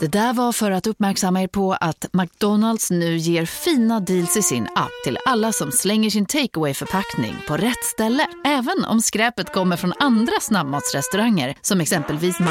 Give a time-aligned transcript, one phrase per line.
[0.00, 4.42] Det där var för att uppmärksamma er på att McDonalds nu ger fina deals i
[4.42, 8.26] sin app till alla som slänger sin takeaway förpackning på rätt ställe.
[8.44, 12.50] Även om skräpet kommer från andra snabbmatsrestauranger som exempelvis Ma...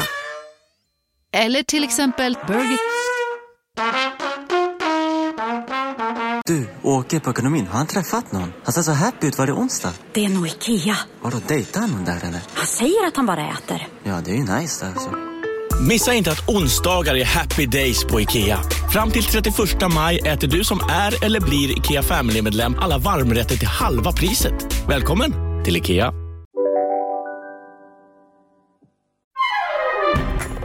[1.32, 2.78] Eller till exempel Burger...
[6.44, 7.66] Du, åker på ekonomin.
[7.66, 8.52] Har han träffat någon?
[8.64, 9.38] Han ser så happy ut.
[9.38, 9.92] Var det onsdag?
[10.12, 10.96] Det är nog Ikea.
[11.22, 12.40] Har du dejtar han någon där eller?
[12.54, 13.88] Han säger att han bara äter.
[14.02, 15.39] Ja, det är ju nice där alltså.
[15.88, 18.58] Missa inte att onsdagar är happy days på IKEA.
[18.92, 19.54] Fram till 31
[19.94, 24.54] maj äter du som är eller blir IKEA Family-medlem alla varmrätter till halva priset.
[24.88, 25.32] Välkommen
[25.64, 26.12] till IKEA.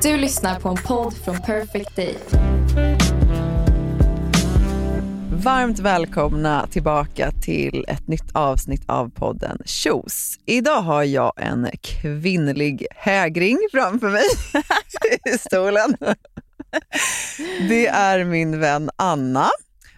[0.01, 2.15] Du lyssnar på en podd från Perfect Day.
[5.43, 10.37] Varmt välkomna tillbaka till ett nytt avsnitt av podden Tjos.
[10.45, 14.23] Idag har jag en kvinnlig hägring framför mig
[15.33, 15.97] i stolen.
[17.69, 19.49] Det är min vän Anna.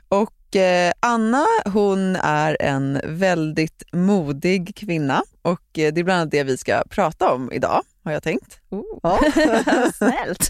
[0.09, 6.31] Och eh, Anna hon är en väldigt modig kvinna och eh, det är bland annat
[6.31, 8.59] det vi ska prata om idag har jag tänkt.
[8.69, 9.21] Oh.
[9.93, 10.49] Snällt.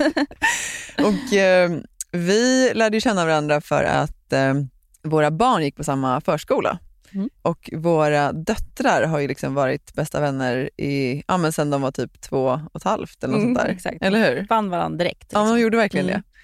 [0.98, 1.72] och eh,
[2.12, 4.54] vi lärde känna varandra för att eh,
[5.04, 6.80] våra barn gick på samma förskola.
[7.12, 7.30] Mm.
[7.42, 11.92] Och våra döttrar har ju liksom varit bästa vänner i, ja, men sen de var
[11.92, 13.74] typ två och ett halvt eller något Mm, sånt där.
[13.74, 13.98] exakt.
[14.02, 14.46] Eller hur?
[14.46, 15.28] Fann varandra direkt.
[15.34, 15.56] Ja, liksom.
[15.56, 16.22] de gjorde verkligen Mm.
[16.22, 16.37] det.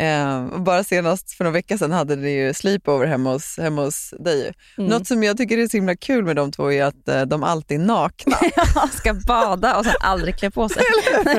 [0.00, 3.84] Eh, och bara senast för några veckor sedan hade ni ju sleepover hemma hos, hemma
[3.84, 4.52] hos dig.
[4.78, 4.90] Mm.
[4.90, 7.42] Något som jag tycker är så himla kul med de två är att eh, de
[7.42, 8.36] alltid är nakna.
[8.74, 10.82] Ja, ska bada och sen aldrig klä på sig.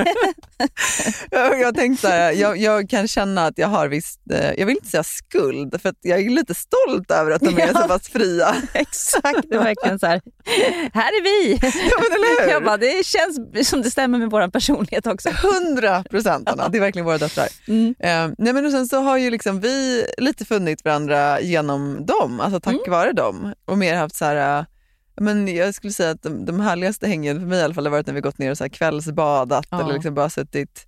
[1.31, 4.75] jag, jag tänkte här, jag, jag kan känna att jag har visst, eh, jag vill
[4.75, 7.81] inte säga skuld, för att jag är lite stolt över att de är Ja.
[7.81, 8.55] så pass fria.
[8.73, 10.21] Exakt, det är verkligen så här.
[10.93, 11.53] Här är vi!
[11.63, 12.51] Ja, men eller hur?
[12.51, 15.29] Jag bara, det känns som det stämmer med vår personlighet också.
[15.29, 17.47] 100 procent Anna, det är verkligen våra döttrar.
[17.67, 17.95] Mm.
[17.99, 22.39] Eh, nej men och sen så har ju liksom vi lite funnit varandra genom dem,
[22.39, 22.91] alltså tack Mm.
[22.91, 23.53] vare dem.
[23.66, 24.66] Och mer haft så här, eh,
[25.21, 27.92] men jag skulle säga att de, de härligaste hängen för mig i alla fall har
[27.92, 29.81] varit när vi gått ner och så här kvällsbadat Ja.
[29.81, 30.86] eller liksom bara suttit.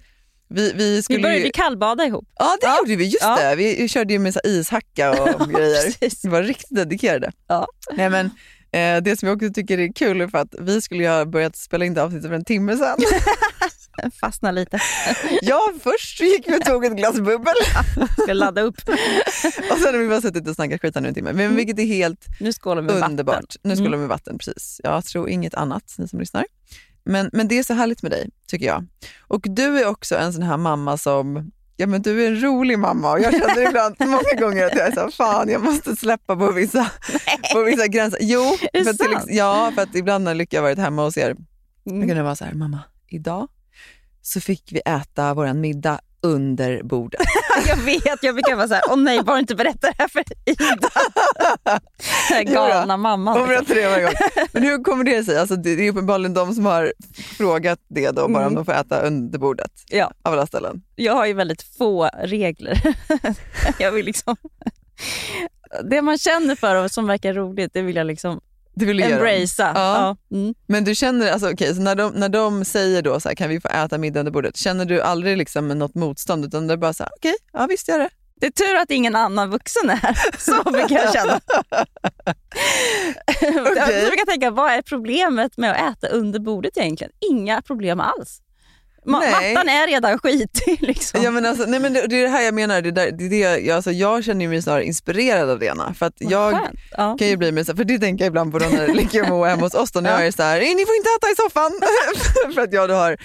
[0.47, 2.25] Vi, vi, Vi skulle började ju, kallbada ihop.
[2.39, 2.77] Ja det Ja.
[2.77, 3.35] gjorde vi, just Ja.
[3.49, 3.55] det.
[3.55, 5.93] Vi körde ju med så ishacka och grejer.
[6.23, 7.31] Vi var riktigt dedikerade.
[7.47, 7.67] Ja.
[7.93, 8.25] Nej, men,
[8.72, 11.25] eh, det som jag också tycker är kul är för att vi skulle ju ha
[11.25, 12.97] börjat spela in det avsnittet för en timme sedan.
[14.22, 14.79] Fastna lite.
[15.41, 17.53] ja, först gick vi och tog ett glas bubbel
[18.23, 18.78] Ska ladda upp.
[19.72, 21.33] och sen har vi bara suttit och snackat skit här nu en timme.
[21.33, 23.35] Men vilket är helt Nu skålar vi underbart.
[23.35, 23.61] vatten.
[23.63, 24.00] Nu skålar Mm.
[24.00, 24.81] vi med vatten, precis.
[24.84, 26.45] Jag tror inget annat, ni som lyssnar.
[27.03, 28.85] Men, men det är så härligt med dig, tycker jag.
[29.28, 32.79] Och du är också en sån här mamma som Ja men du är en rolig
[32.79, 35.95] mamma och jag känner ibland många gånger att jag är så här, fan jag måste
[35.95, 36.91] släppa på vissa,
[37.53, 38.19] på vissa gränser.
[38.22, 41.35] Jo, för till, ja, för att ibland när Lycka har varit hemma hos er,
[41.84, 42.07] då Mm.
[42.07, 42.79] kan det vara så här, mamma
[43.09, 43.47] idag
[44.27, 47.21] så fick vi äta vår middag under bordet.
[47.67, 50.89] Jag vet, jag brukar vara såhär, åh nej, bara inte berätta det här för Ida.
[52.45, 53.39] Den galna mamman.
[53.39, 53.65] Hon liksom.
[53.65, 54.13] berättar det varje gång.
[54.51, 55.37] Men hur kommer det sig?
[55.37, 56.93] Alltså, det det är uppenbarligen de som har
[57.37, 58.55] frågat det då, bara om Mm.
[58.55, 60.11] de får äta under bordet Ja.
[60.23, 60.81] av alla ställen.
[60.95, 62.81] Jag har ju väldigt få regler.
[63.79, 64.35] jag vill liksom...
[65.83, 68.41] Det man känner för och som verkar roligt, det vill jag liksom
[68.75, 69.13] Vill du göra.
[69.29, 69.71] embracea.
[69.75, 70.15] Ja.
[70.31, 70.37] Ja.
[70.37, 70.53] Mm.
[70.67, 73.49] Men du känner, alltså, okej, så när de, när de säger då så här, kan
[73.49, 76.77] vi få äta middag under bordet, känner du aldrig liksom något motstånd utan det är
[76.77, 78.09] bara så här, okej, ja visst gör det.
[78.41, 80.17] Det är tur att ingen annan vuxen är här.
[80.37, 81.39] Så brukar jag känna.
[83.41, 83.53] Jag
[84.07, 87.11] brukar tänka, vad är problemet med att äta under bordet egentligen?
[87.31, 88.41] Inga problem alls.
[89.05, 89.53] Ma- Nej.
[89.53, 90.77] mattan är redan skitig.
[90.81, 91.23] Liksom.
[91.23, 93.29] Ja, men alltså, nej, men det, det är det här jag menar, det, där, det
[93.29, 96.59] det jag, alltså, jag känner mig snarare inspirerad av det Ena, för att Vad jag.
[96.97, 97.16] Ja.
[97.19, 99.45] kan ju bli med, för det tänker jag ibland på då när Lycka och Moa
[99.47, 100.17] är hemma hos oss, då när Ja.
[100.17, 101.71] jag är så här, ni får inte äta i soffan,
[102.53, 103.17] för att jag då har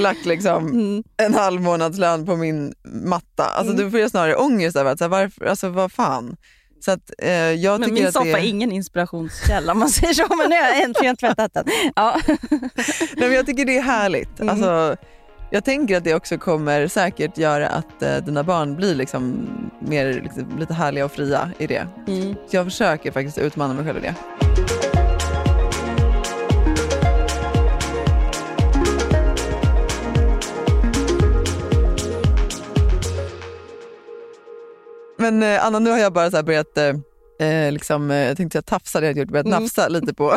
[0.00, 1.02] lagt liksom Mm.
[1.16, 3.44] en halv månadslön på min matta.
[3.44, 3.84] Alltså Mm.
[3.84, 6.36] då får jag snarare ångest över att, så här, varför, alltså vad fan.
[6.80, 10.36] Så att, eh, jag Men min soffa är ingen inspirationskälla om man säger så.
[10.36, 11.64] Men nu har jag äntligen tvättat den.
[11.96, 12.20] Ja.
[12.50, 12.60] nej,
[13.16, 14.40] men jag tycker det är härligt.
[14.40, 14.96] Mm.
[15.50, 19.48] Jag tänker att det också kommer säkert göra att eh, dina barn blir liksom
[19.80, 21.86] mer liksom, lite härliga och fria i det.
[22.06, 22.34] Mm.
[22.34, 24.14] Så jag försöker faktiskt utmana mig själv i det.
[35.18, 36.94] Men eh, Anna, nu har jag bara börjat, eh,
[37.38, 39.62] eh, liksom, eh, jag tänkte säga tafsa, det har jag gjort, börjat Mm.
[39.62, 40.36] nafsa lite på,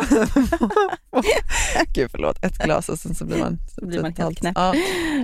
[1.94, 4.52] gud förlåt, ett glas och sen så blir man, Så blir man helt totalt- knäpp.
[4.56, 4.74] Ja.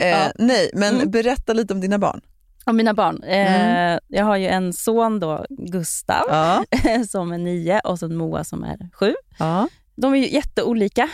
[0.00, 0.32] Eh, Ja.
[0.38, 1.10] Nej, men Mm.
[1.10, 2.20] berätta lite om dina barn.
[2.66, 3.22] Och mina barn.
[3.22, 4.00] Eh, Mm.
[4.08, 6.64] Jag har ju en son då, Gustav, Ja.
[7.08, 9.14] som är nio och sen Moa som är sju.
[9.38, 9.68] Ja.
[9.96, 11.08] De är ju jätteolika.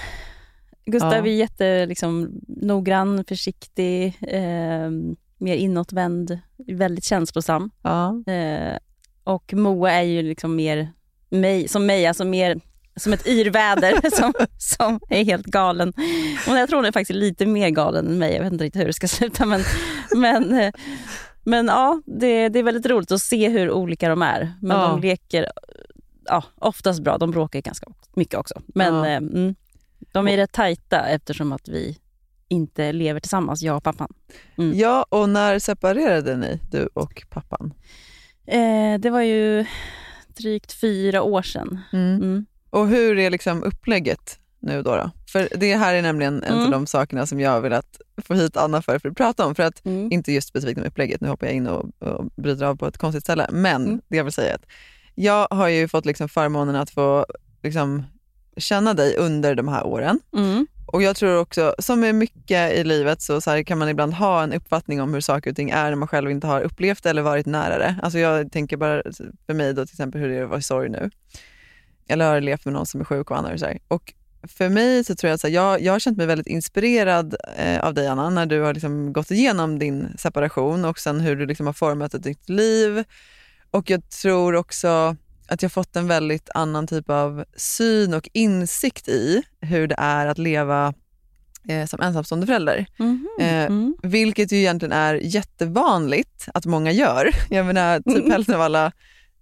[0.87, 1.33] Gustav Ja.
[1.33, 4.07] är jätte, liksom, noggrann, försiktig.
[4.29, 4.91] Eh,
[5.39, 7.71] mer inåtvänd, väldigt känslosam.
[7.83, 8.23] Ja.
[8.33, 8.79] Eh,
[9.25, 10.93] och Moa är ju liksom mer
[11.31, 12.61] mig, som mig, alltså mer
[12.97, 15.93] som ett yrväder som, som är helt galen.
[16.49, 18.35] Och jag tror hon är faktiskt lite mer galen än mig.
[18.35, 19.47] Jag vet inte riktigt hur det ska sluta.
[19.47, 19.61] Men,
[20.17, 20.73] men, eh,
[21.45, 24.53] men ja, det, det är väldigt roligt att se hur olika de är.
[24.63, 24.89] Men Ja.
[24.89, 25.47] de leker
[26.25, 27.19] ja, oftast bra.
[27.19, 28.63] De bråkar ganska mycket också.
[28.67, 29.07] Men Ja.
[29.07, 29.55] eh, mm,
[30.13, 31.99] de är rätt tajta eftersom att vi
[32.49, 34.13] inte lever tillsammans, jag och pappan.
[34.59, 34.79] Mm.
[34.79, 37.75] ja, och när separerade ni, du och pappan?
[38.47, 39.65] Eh, det var ju
[40.37, 41.81] drygt fyra år sedan.
[41.93, 42.47] Mm.
[42.71, 44.97] Och hur är liksom upplägget nu då?
[44.97, 45.11] då?
[45.33, 46.71] För det här är nämligen en av Mm.
[46.71, 49.55] de sakerna som jag har velat få hit Anna för, för att prata om.
[49.55, 50.13] För att, Mm.
[50.13, 52.99] inte just specifikt om upplägget, nu hoppar jag in och, och bryter av på ett
[52.99, 53.49] konstigt ställe.
[53.53, 54.01] Men Mm.
[54.09, 54.67] det jag vill säga är att
[55.15, 57.27] jag har ju fått liksom förmånen att få
[57.63, 58.03] liksom
[58.57, 60.21] känna dig under de här åren.
[60.37, 60.67] Mm.
[60.95, 64.15] Och jag tror också, som med mycket i livet så, så här, kan man ibland
[64.15, 67.03] ha en uppfattning om hur saker och ting är när man själv inte har upplevt
[67.03, 67.97] det eller varit nära det.
[68.03, 69.03] Alltså jag tänker bara
[69.47, 71.11] för mig då till exempel hur det är att vara i sorg nu.
[72.09, 73.61] Eller har levt med någon som är sjuk och annat.
[73.61, 73.79] Så här.
[73.89, 77.85] Och för mig så tror jag att jag, jag har känt mig väldigt inspirerad eh,
[77.85, 81.47] av dig Anna när du har liksom gått igenom din separation och sen hur du
[81.47, 83.05] liksom har format ett nytt liv.
[83.71, 85.17] Och jag tror också
[85.49, 90.27] att jag fått en väldigt annan typ av syn och insikt i hur det är
[90.27, 90.95] att leva
[91.69, 92.87] eh, som ensamstående förälder.
[92.99, 93.29] Mhm.
[93.41, 93.95] Eh, Mm.
[94.03, 97.31] Vilket ju egentligen är jättevanligt att många gör.
[97.51, 98.93] Jag menar, typ hälften av alla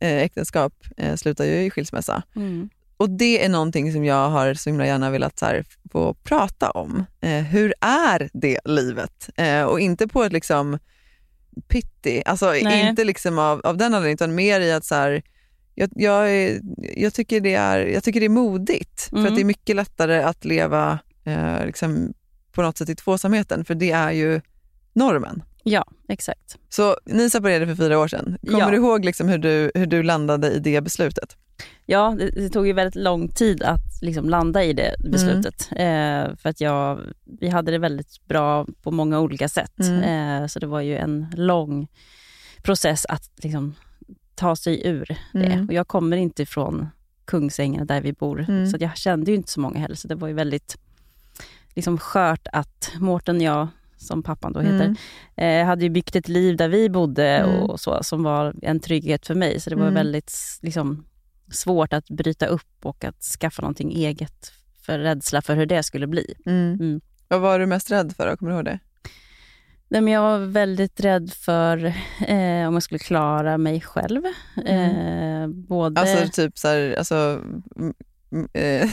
[0.01, 2.23] eh, äktenskap eh, slutar ju i skilsmässa.
[2.37, 2.69] Mm.
[2.97, 6.71] Och det är någonting som jag har så himla gärna velat så här, få prata
[6.71, 7.05] om.
[7.21, 9.31] Eh, hur är det livet?
[9.37, 10.79] Eh, och inte på ett liksom
[11.69, 12.89] pitty, alltså Nej.
[12.89, 15.23] inte liksom av, av den anledningen utan mer i att så här,
[15.75, 16.31] jag, jag,
[16.97, 19.03] jag, tycker det är, jag tycker det är modigt.
[19.11, 19.29] För Mm.
[19.33, 22.15] att det är mycket lättare att leva eh, liksom
[22.53, 24.41] på något sätt i tvåsamheten, för det är ju
[24.93, 25.43] normen.
[25.65, 26.59] Ja, exakt.
[26.69, 28.39] Så ni separerade för fyra år sedan.
[28.47, 28.71] Kommer Ja.
[28.71, 31.37] du ihåg liksom hur, du, hur du landade i det beslutet?
[31.87, 35.69] Ja, det, det tog ju väldigt lång tid att liksom landa i det beslutet.
[35.71, 37.01] Eh, för att jag,
[37.41, 39.79] vi hade det väldigt bra på många olika sätt.
[39.81, 40.03] Mm.
[40.43, 41.89] Eh, så det var ju en lång
[42.63, 43.75] process att liksom,
[44.35, 45.47] ta sig ur det.
[45.47, 45.67] Mm.
[45.67, 46.89] Och jag kommer inte ifrån
[47.25, 48.67] Kungsängen där vi bor, Mm.
[48.67, 49.95] så jag kände ju inte så många heller.
[49.95, 50.79] Så det var ju väldigt
[51.75, 54.95] liksom, skört att Mårten och jag, som pappan då heter,
[55.37, 55.61] Mm.
[55.63, 57.63] eh, hade ju byggt ett liv där vi bodde Mm.
[57.63, 59.61] och så, som var en trygghet för mig.
[59.61, 59.95] Så det var Mm.
[59.95, 60.33] väldigt
[60.63, 61.05] liksom,
[61.51, 64.53] svårt att bryta upp och att skaffa någonting eget
[64.87, 66.35] för rädsla för hur det skulle bli.
[66.47, 67.01] Mm.
[67.29, 68.31] Vad var du mest rädd för?
[68.31, 68.37] då?
[68.37, 68.79] Kommer du ihåg det?
[69.93, 71.85] Nej, men jag var väldigt rädd för
[72.27, 74.23] eh, om jag skulle klara mig själv.
[74.67, 76.01] Eh, både...
[76.01, 77.15] Alltså typ så här, alltså...
[77.15, 77.93] mm,
[78.33, 78.89] mm, eh,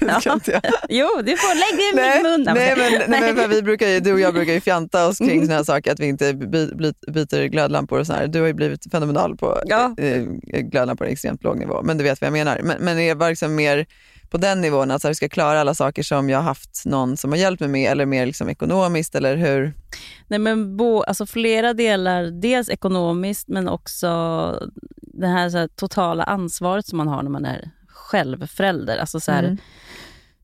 [0.00, 0.20] Ja.
[0.88, 2.54] Jo, du får lägga det i min mun.
[2.54, 5.18] nej, men, nej, men för vi brukar ju, du och jag brukar ju fjanta oss
[5.18, 5.44] kring Mm.
[5.44, 8.26] såna här saker, att vi inte by, by, byter glödlampor och så här.
[8.26, 9.94] Du har ju blivit fenomenal på Ja.
[9.98, 10.22] eh,
[10.62, 12.60] glödlampor på en extremt låg nivå, men du vet vad jag menar.
[12.64, 13.86] Men, men det var liksom mer
[14.30, 16.82] på den nivån, att så här, vi ska klara alla saker som jag har haft
[16.86, 19.72] någon som har hjälpt mig med, eller mer liksom ekonomiskt, eller hur?
[20.26, 24.08] Nej, men bo, alltså flera delar, dels ekonomiskt men också
[25.02, 28.98] det här, så här totala ansvaret som man har när man är själv förälder.
[28.98, 29.58] Alltså så här, Mm.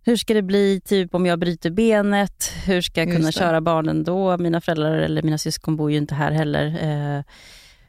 [0.06, 2.52] Hur ska det bli typ om jag bryter benet?
[2.66, 4.38] Hur ska jag kunna köra barnen då?
[4.38, 6.66] Mina föräldrar eller mina syskon bor ju inte här heller.
[6.66, 7.22] Eh,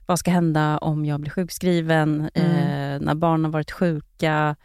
[0.06, 2.30] vad ska hända om jag blir sjukskriven?
[2.34, 2.52] Mm.
[2.52, 4.56] Eh, när barnen har varit sjuka?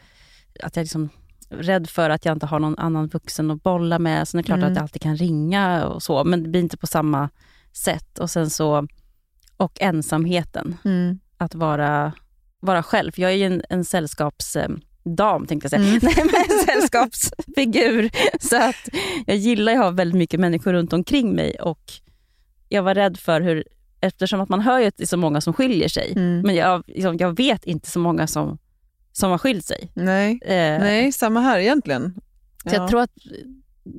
[0.62, 1.08] Att jag liksom
[1.50, 4.28] rädd för att jag inte har någon annan vuxen att bolla med.
[4.28, 4.70] Sen är det klart Mm.
[4.70, 7.28] att jag alltid kan ringa och så, men det blir inte på samma
[7.72, 8.18] sätt.
[8.18, 8.86] Och sen så,
[9.56, 10.76] och ensamheten.
[10.84, 11.18] Mm.
[11.36, 12.12] Att vara,
[12.60, 13.12] vara själv.
[13.16, 15.82] Jag är ju en, en sällskapsdam, tänkte jag säga.
[15.82, 15.98] Mm.
[16.02, 18.10] Nej, men en sällskapsfigur.
[18.40, 18.88] Så att
[19.26, 21.56] jag gillar att ha väldigt mycket människor runt omkring mig.
[21.60, 21.92] Och
[22.68, 23.64] jag var rädd för hur,
[24.00, 26.12] eftersom att man hör ju att det är så många som skiljer sig.
[26.16, 26.40] Mm.
[26.40, 28.58] Men jag, liksom, jag vet inte så många som,
[29.20, 29.90] som har skilt sig.
[29.94, 30.40] Nej.
[30.42, 32.14] Eh, Nej, samma här egentligen.
[32.64, 33.10] Så jag tror att,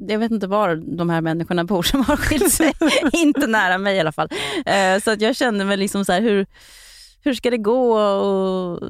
[0.07, 2.73] jag vet inte var de här människorna bor som har skilt sig.
[3.13, 4.29] inte nära mig i alla fall.
[4.65, 6.45] Eh, så att jag kände mig liksom så här, hur,
[7.23, 7.97] hur ska det gå?
[7.99, 8.89] Och,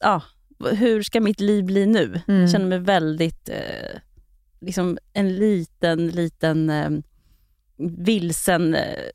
[0.00, 0.22] ja,
[0.70, 2.20] hur ska mitt liv bli nu?
[2.28, 2.40] Mm.
[2.40, 4.00] Jag känner mig väldigt, eh,
[4.60, 6.90] liksom en liten, liten eh,
[7.76, 9.10] vilsen eh,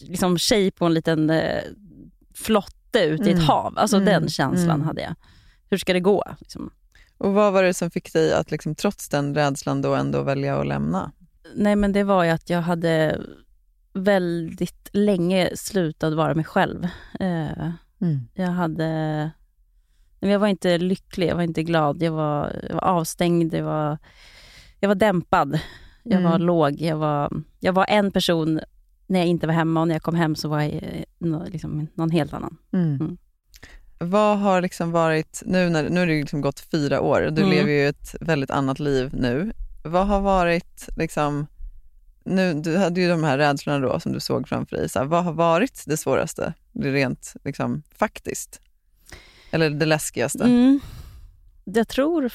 [0.00, 1.62] liksom tjej på en liten eh,
[2.92, 3.42] flotte ute i Mm.
[3.42, 3.74] ett hav.
[3.78, 4.06] Alltså Mm.
[4.06, 4.86] den känslan Mm.
[4.86, 5.14] hade jag.
[5.70, 6.24] Hur ska det gå?
[6.38, 6.70] Liksom.
[7.18, 10.60] Och vad var det som fick dig att liksom, trots den rädslan då ändå välja
[10.60, 11.12] att lämna?
[11.54, 13.20] Nej men det var ju att jag hade
[13.94, 16.88] väldigt länge slutat vara mig själv.
[17.20, 17.70] Eh,
[18.34, 18.84] jag hade...
[20.20, 23.64] men Jag var inte lycklig, jag var inte glad, jag var, jag var avstängd, jag
[23.64, 23.98] var,
[24.80, 25.60] jag var dämpad.
[26.04, 26.30] Jag Mm.
[26.32, 26.80] var låg.
[26.80, 27.30] Jag var,
[27.60, 28.60] jag var en person
[29.06, 31.86] när jag inte var hemma och när jag kom hem så var jag eh, liksom
[31.94, 32.56] någon helt annan.
[32.72, 32.94] Mm.
[33.00, 33.16] Mm.
[33.98, 37.42] Vad har liksom varit, nu, när, nu har det liksom gått fyra år och du
[37.42, 37.54] Mm.
[37.54, 39.52] lever ju ett väldigt annat liv nu.
[39.84, 41.46] Vad har varit, liksom,
[42.24, 44.88] nu, du hade ju de här rädslorna då som du såg framför dig.
[44.88, 48.60] Så här, vad har varit det svåraste, det rent liksom, faktiskt?
[49.50, 50.44] Eller det läskigaste?
[50.44, 50.80] Mm.
[51.64, 52.32] Jag tror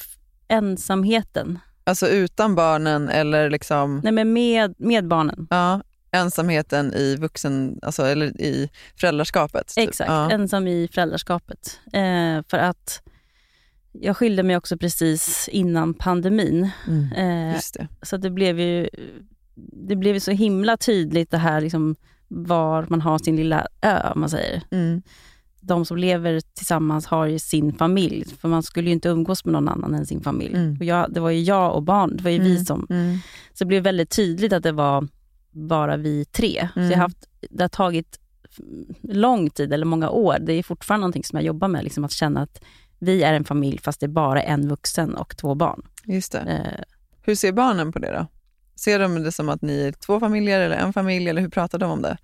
[0.47, 1.59] ensamheten.
[1.83, 5.47] Alltså utan barnen eller liksom, Nej, men med, med barnen.
[5.49, 9.67] ja, ensamheten i vuxen, alltså, eller i föräldraskapet?
[9.75, 9.89] typ.
[9.89, 10.31] Exakt, Ja.
[10.31, 11.79] ensam i föräldraskapet.
[11.93, 13.01] Eh, för att
[13.91, 16.69] jag skilde mig också precis innan pandemin.
[16.87, 17.11] Mm.
[17.13, 17.87] Eh, Just det.
[18.01, 18.89] så det blev ju
[19.87, 21.95] det blev så himla tydligt det här liksom
[22.27, 24.61] var man har sin lilla ö, om man säger.
[24.71, 25.01] Mm.
[25.61, 29.51] De som lever tillsammans har ju sin familj, för man skulle ju inte umgås med
[29.53, 30.55] någon annan än sin familj.
[30.55, 30.77] Mm.
[30.79, 32.87] Och jag, det var ju jag och barn, det var ju vi som...
[32.89, 33.17] Mm.
[33.53, 35.07] Så det blev väldigt tydligt att det var
[35.57, 36.67] bara vi tre.
[36.73, 36.91] Så Mm.
[36.91, 38.19] jag har haft, det har tagit
[39.03, 40.37] lång tid, eller många år.
[40.39, 42.61] Det är fortfarande någonting som jag jobbar med, liksom att känna att
[42.99, 45.81] vi är en familj fast det är bara en vuxen och två barn.
[46.05, 46.39] Just det.
[46.39, 46.83] Eh,
[47.21, 48.27] Hur ser barnen på det då?
[48.75, 51.79] Ser de det som att ni är två familjer eller en familj eller hur pratar
[51.79, 52.17] de om det?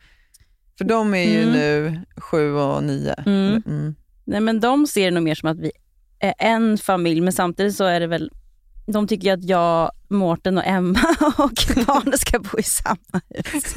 [0.78, 1.54] För de är ju Mm.
[1.54, 3.13] nu sju och nio.
[3.25, 3.63] Mm.
[3.68, 3.96] Mm.
[4.24, 5.72] Nej, men de ser det nog mer som att vi
[6.20, 8.32] är en familj, men samtidigt så är det väl...
[8.88, 11.00] De tycker att jag, Mårten och Emma
[11.38, 13.75] och barnen ska bo i samma hus.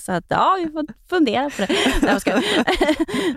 [0.04, 1.68] så att ja, vi får fundera på det.
[2.02, 2.44] Nej, skojar.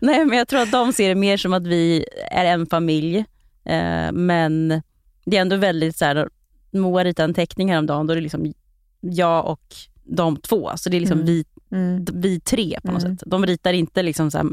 [0.05, 3.17] Nej, men jag tror att de ser det mer som att vi är en familj.
[3.65, 4.81] Eh, men
[5.25, 6.29] det är ändå väldigt så här,
[6.71, 8.53] Moa ritade en teckning häromdagen, då är det liksom
[9.01, 10.71] jag och de två.
[10.75, 11.25] Så det är liksom Mm.
[11.27, 12.05] vi Mm.
[12.13, 13.17] vi tre på något Mm.
[13.17, 13.27] sätt.
[13.31, 14.47] De ritar inte liksom så här,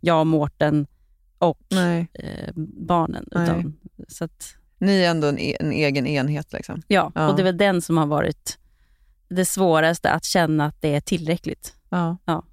[0.00, 0.86] jag, Mårten
[1.38, 2.52] och eh,
[2.86, 3.24] barnen.
[3.32, 3.44] Nej.
[3.44, 3.74] Utan,
[4.08, 6.52] så att, ni är ändå en, e- en egen enhet.
[6.52, 6.82] Liksom.
[6.88, 7.28] ja, Ja.
[7.28, 8.58] och det är väl den som har varit
[9.28, 11.74] det svåraste, att känna att det är tillräckligt.
[11.88, 12.16] Ja.
[12.24, 12.44] Ja.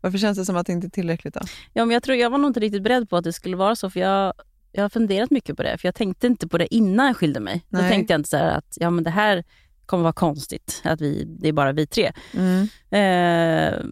[0.00, 1.40] Varför känns det som att det inte är tillräckligt då?
[1.72, 3.76] Ja, men jag, tror, jag var nog inte riktigt beredd på att det skulle vara
[3.76, 4.32] så, för jag,
[4.72, 5.78] jag har funderat mycket på det.
[5.78, 7.64] För jag tänkte inte på det innan jag skilde mig.
[7.68, 7.90] Då Nej.
[7.90, 9.44] tänkte jag inte så att ja, men det här
[9.86, 12.12] kommer vara konstigt, att vi, det är bara vi tre.
[12.34, 12.62] Mm.
[12.90, 13.84] Eh,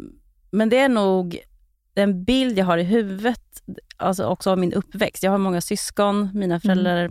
[0.51, 1.39] men det är nog
[1.95, 3.63] den bild jag har i huvudet,
[3.97, 5.23] alltså också av min uppväxt.
[5.23, 7.11] Jag har många syskon, mina föräldrar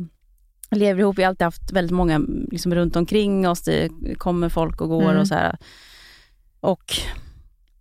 [0.72, 1.18] lever ihop.
[1.18, 3.62] Vi har alltid haft väldigt många liksom, runt omkring oss.
[3.62, 5.18] Det kommer folk och går Mm.
[5.18, 5.58] och så här.
[6.60, 6.94] Och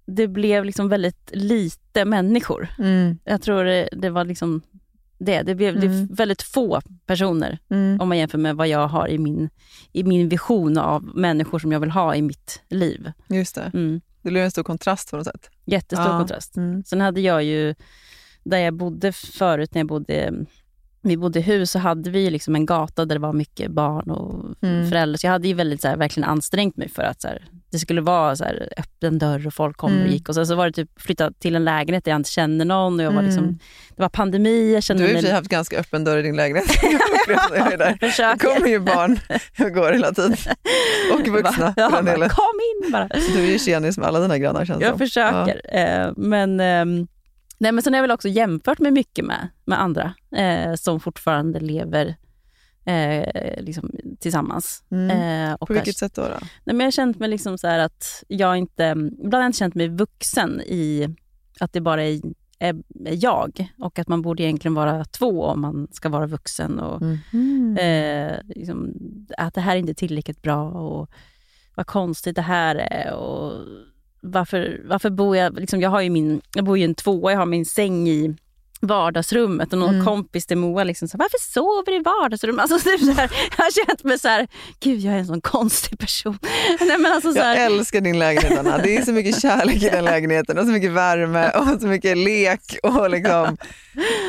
[0.07, 2.69] det blev liksom väldigt lite människor.
[2.79, 3.19] Mm.
[3.25, 4.63] Jag tror det, det var liksom
[5.19, 5.43] det.
[5.43, 6.03] Det blev det Mm.
[6.03, 8.01] är väldigt få personer Mm.
[8.01, 9.51] om man jämför med vad jag har i min,
[9.93, 13.13] i min vision av människor som jag vill ha i mitt liv.
[13.29, 13.71] Just det.
[13.75, 14.01] Mm.
[14.23, 15.51] Det blev en stor kontrast på något sätt.
[15.65, 16.19] Jättestor Ja.
[16.19, 16.57] kontrast.
[16.57, 16.85] Mm.
[16.85, 17.75] Sen hade jag ju,
[18.45, 20.33] där jag bodde förut, när jag bodde,
[21.02, 24.11] vi bodde i hus, så hade vi liksom en gata där det var mycket barn
[24.11, 24.88] och Mm.
[24.90, 25.16] föräldrar.
[25.19, 27.78] Så jag hade ju väldigt, så här, verkligen ansträngt mig för att så här, det
[27.78, 30.12] skulle vara så här, öppen dörr och folk kom och Mm.
[30.12, 30.28] gick.
[30.28, 33.00] Och sen så var det typ flytta till en lägenhet där jag inte kände någon.
[33.00, 33.26] Och jag var Mm.
[33.30, 33.59] liksom,
[33.97, 35.33] det var pandemi, jag Du kände har i och mig...
[35.33, 36.64] haft ganska öppen dörr i din lägenhet.
[37.28, 37.97] Jag det där.
[38.00, 38.54] Det försöker.
[38.54, 39.19] kommer ju barn
[39.61, 40.37] och går hela tiden.
[41.14, 43.09] Och vuxna Ja, bara, kom in bara.
[43.09, 44.99] Så du är ju tjenis med alla dina grannar känns Jag som.
[44.99, 45.61] försöker.
[45.76, 47.07] Eh, men, ehm,
[47.61, 51.00] nej, men sen har jag väl också jämfört mig mycket med, med andra eh, som
[51.00, 52.17] fortfarande lever
[52.85, 53.90] eh, liksom,
[54.21, 54.85] tillsammans.
[54.90, 55.11] Mm.
[55.50, 56.23] Eh, På vilket sätt då?
[56.23, 56.29] då?
[56.40, 58.85] nej, men jag har känt mig liksom så att jag inte...
[59.12, 61.09] Ibland har jag inte känt mig vuxen i
[61.61, 62.21] att det bara är,
[62.59, 62.75] är,
[63.05, 66.79] är jag och att man borde egentligen vara två om man ska vara vuxen.
[66.81, 67.02] Och,
[67.33, 67.76] Mm.
[67.76, 68.95] eh, liksom,
[69.38, 71.11] att det här är inte tillräckligt bra och
[71.75, 73.12] vad konstigt det här är.
[73.14, 73.52] Och
[74.23, 75.61] varför, varför bor jag...
[75.61, 78.09] Liksom, jag, har ju min, jag bor ju i en tvåa, jag har min säng
[78.09, 78.37] i
[78.83, 80.07] vardagsrummet och någon Mm.
[80.07, 82.71] kompis till Moa liksom så varför sover du i vardagsrummet?
[82.73, 84.49] Alltså, typ så här, jag har känt mig så här,
[84.81, 86.39] gud jag är en sån konstig person.
[86.81, 88.79] Nej, men alltså, så Jag här, älskar din lägenhet Anna.
[88.79, 92.19] Det är så mycket kärlek i den lägenheten och så mycket värme och så mycket
[92.19, 92.77] lek.
[92.83, 93.57] Och liksom,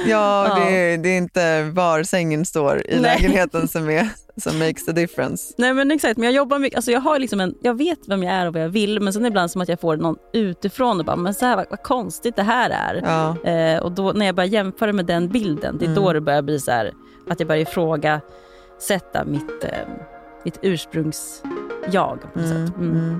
[0.05, 0.55] ja, Ja.
[0.55, 3.01] Det, är, det är inte var sängen står i Nej.
[3.01, 5.53] lägenheten som, är, som makes the difference.
[5.57, 8.23] Nej men exakt, men jag jobbar mycket, alltså jag har liksom en, jag vet vem
[8.23, 10.99] jag är och vad jag vill men sen ibland som att jag får någon utifrån
[10.99, 13.01] och bara, men så här, vad, vad konstigt det här är.
[13.05, 13.49] Ja.
[13.51, 16.41] Eh, och då när jag börjar jämföra med den bilden, det är då det börjar
[16.41, 16.91] bli så här,
[17.29, 19.69] att jag börjar ifrågasätta mitt, eh,
[20.45, 22.77] mitt ursprungs-jag på något Mm, sätt.
[22.77, 23.19] Mm.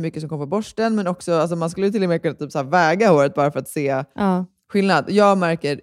[0.00, 2.34] hur mycket som kommer på borsten, men också alltså, man skulle till och med kunna
[2.34, 4.46] typ, så väga håret bara för att se ja.
[4.72, 5.04] skillnad.
[5.08, 5.80] Jag märker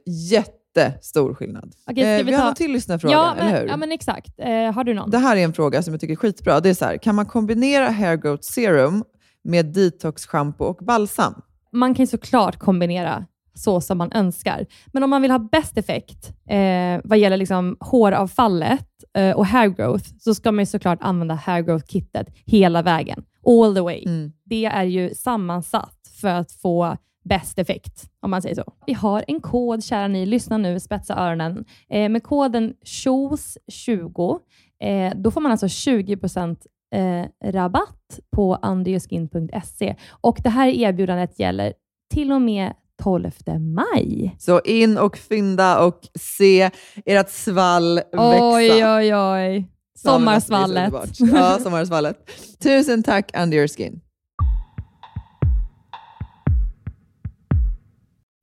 [0.76, 1.74] jättestor skillnad.
[1.92, 3.68] Okej, Eh, vi vi har ta- en till lyssnarfråga, Ja, eller men, hur?
[3.68, 4.34] ja, men exakt.
[4.38, 5.10] Eh, har du någon?
[5.10, 6.60] Det här är en fråga som jag tycker är skitbra.
[6.60, 9.04] Det är så här, kan man kombinera hair growth serum
[9.44, 11.34] med detox shampoo och balsam?
[11.72, 14.66] Man kan ju såklart kombinera så som man önskar.
[14.94, 19.68] Men om man vill ha bäst effekt eh, vad gäller liksom håravfallet eh, och hair
[19.70, 23.24] growth, så ska man ju såklart använda hair growth-kittet hela vägen.
[23.48, 24.04] All the way.
[24.06, 24.32] Mm.
[24.46, 26.98] Det är ju sammansatt för att få
[27.30, 28.74] bäst effekt, om man säger så.
[28.86, 31.66] Vi har en kod, kära ni, lyssna nu, spetsa öronen.
[31.90, 34.40] Eh, med koden SHOES20,
[34.82, 36.58] eh, då får man alltså 20%
[36.96, 39.96] eh, rabatt på underyourskin.se.
[40.10, 41.74] Och det här erbjudandet gäller
[42.14, 42.74] till och med
[43.04, 44.36] 12 maj.
[44.40, 46.72] Så in och fynda och se
[47.06, 48.54] ert svall växa.
[48.54, 49.77] Oj, oj, oj.
[49.98, 50.92] Alltså, Sommarsvallet.
[50.92, 51.20] så underbart.
[51.20, 52.18] Ja, sommarsvallet.
[52.60, 54.02] Tusen tack Under Your Skin.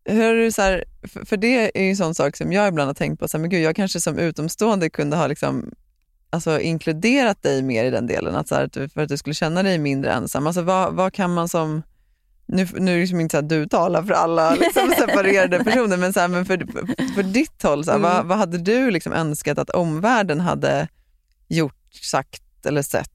[0.08, 0.84] Hör du, så här,
[1.24, 3.40] för, det är ju en sån sak som jag ibland har tänkt på, så här,
[3.40, 5.70] men gud, jag kanske som utomstående kunde ha liksom,
[6.30, 9.16] alltså, inkluderat dig mer i den delen, att, så här, att du, för att du
[9.16, 10.46] skulle känna dig mindre ensam.
[10.46, 11.82] Alltså, vad, vad kan man som,
[12.46, 15.96] nu, nu är det liksom inte så att du talar för alla liksom, separerade personer,
[15.96, 18.90] men, så här, men för, för, för ditt håll, så här, vad, vad hade du
[18.90, 20.88] liksom önskat att omvärlden hade
[21.48, 23.10] gjort, sagt eller sett?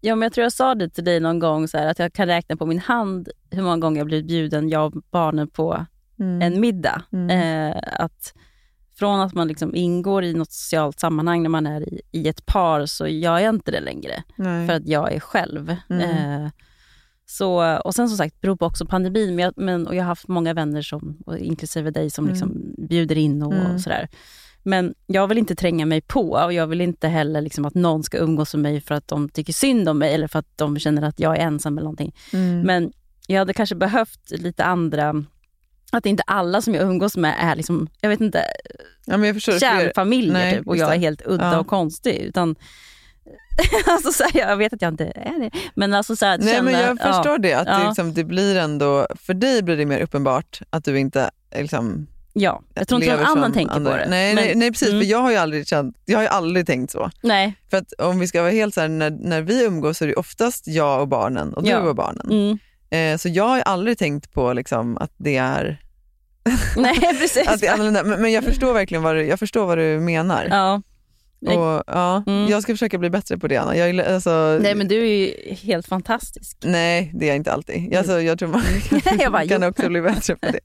[0.00, 2.12] Ja, men jag tror jag sa det till dig någon gång, så här, att jag
[2.12, 5.86] kan räkna på min hand hur många gånger jag blivit bjuden, jag och barnen, på
[6.42, 7.02] en middag.
[7.30, 8.34] Eh, att
[8.94, 12.46] från att man liksom ingår i något socialt sammanhang när man är i, i ett
[12.46, 14.22] par, så gör jag inte det längre.
[14.36, 14.66] Nej.
[14.66, 15.76] För att jag är själv.
[15.90, 16.00] Mm.
[16.44, 16.50] Eh,
[17.26, 19.34] så, och sen som sagt, beror på också pandemin.
[19.34, 23.18] Men jag, men, och jag har haft många vänner, som, inklusive dig, som liksom bjuder
[23.18, 23.74] in och, Mm.
[23.74, 24.08] och sådär.
[24.62, 28.02] Men jag vill inte tränga mig på och jag vill inte heller liksom att någon
[28.02, 30.78] ska umgås med mig för att de tycker synd om mig eller för att de
[30.78, 32.14] känner att jag är ensam eller någonting.
[32.32, 32.60] Mm.
[32.60, 32.92] Men
[33.26, 35.24] jag hade kanske behövt lite andra,
[35.92, 38.44] att inte alla som jag umgås med är liksom, jag vet inte,
[39.04, 41.58] Ja, jag förstår, för- kärnfamiljer Nej, typ, och jag är helt udda Ja.
[41.58, 42.16] och konstig.
[42.16, 42.56] Utan,
[43.86, 45.50] alltså, så här, jag vet att jag inte är det.
[45.74, 47.52] Men alltså så här, Nej, känna, men jag ja, förstår det.
[47.54, 47.86] Att det, Ja.
[47.88, 52.62] liksom, det blir ändå, för dig blir det mer uppenbart att du inte liksom, Ja,
[52.74, 53.90] jag tror inte någon annan tänker andra.
[53.90, 54.06] på det.
[54.08, 54.88] Nej, Men- nej, nej precis.
[54.88, 55.00] Mm.
[55.00, 57.10] För jag har ju aldrig, känt, jag har aldrig tänkt så.
[57.22, 57.54] Nej.
[57.70, 60.08] För att om vi ska vara helt så här, när, när vi umgås så är
[60.08, 61.78] det oftast jag och barnen och du Ja.
[61.78, 62.30] och barnen.
[62.30, 62.58] Mm.
[63.14, 65.80] Eh, så jag har ju aldrig tänkt på liksom, att det är,
[66.76, 67.48] Nej, precis.
[67.48, 68.04] att det är annorlunda.
[68.04, 70.46] Men, men jag förstår verkligen vad du, jag förstår vad du menar.
[70.50, 70.82] ja.
[71.46, 72.48] Och, ja, Mm.
[72.48, 73.76] Jag ska försöka bli bättre på det Anna.
[73.76, 76.56] Jag, alltså, Nej, men du är ju helt fantastisk.
[76.64, 77.96] nej, det är jag inte alltid.
[77.96, 78.62] Alltså, jag tror man
[79.20, 80.60] Jag bara, kan också bli bättre på det.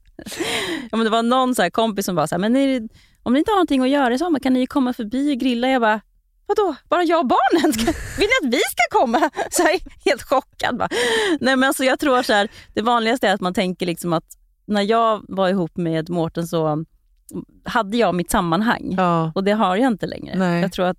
[0.90, 2.88] Ja, men det var någon så kompis som bara så här, men det,
[3.22, 5.40] om ni inte har någonting att göra i sommar kan ni ju komma förbi och
[5.40, 5.68] grilla.
[5.68, 6.00] Jag bara,
[6.46, 6.74] vadå?
[6.88, 7.72] Bara jag och barnen?
[7.72, 7.84] Ska,
[8.18, 9.30] vill ni att vi ska komma?
[9.50, 10.78] Så här, helt chockad.
[10.78, 10.88] Bara.
[11.40, 14.24] Nej, men alltså, jag tror så här, det vanligaste är att man tänker liksom att
[14.66, 16.84] när jag var ihop med Mårten så
[17.64, 18.94] hade jag mitt sammanhang.
[18.96, 19.32] Ja.
[19.34, 20.38] Och det har jag inte längre.
[20.38, 20.62] Nej.
[20.62, 20.96] Jag tror att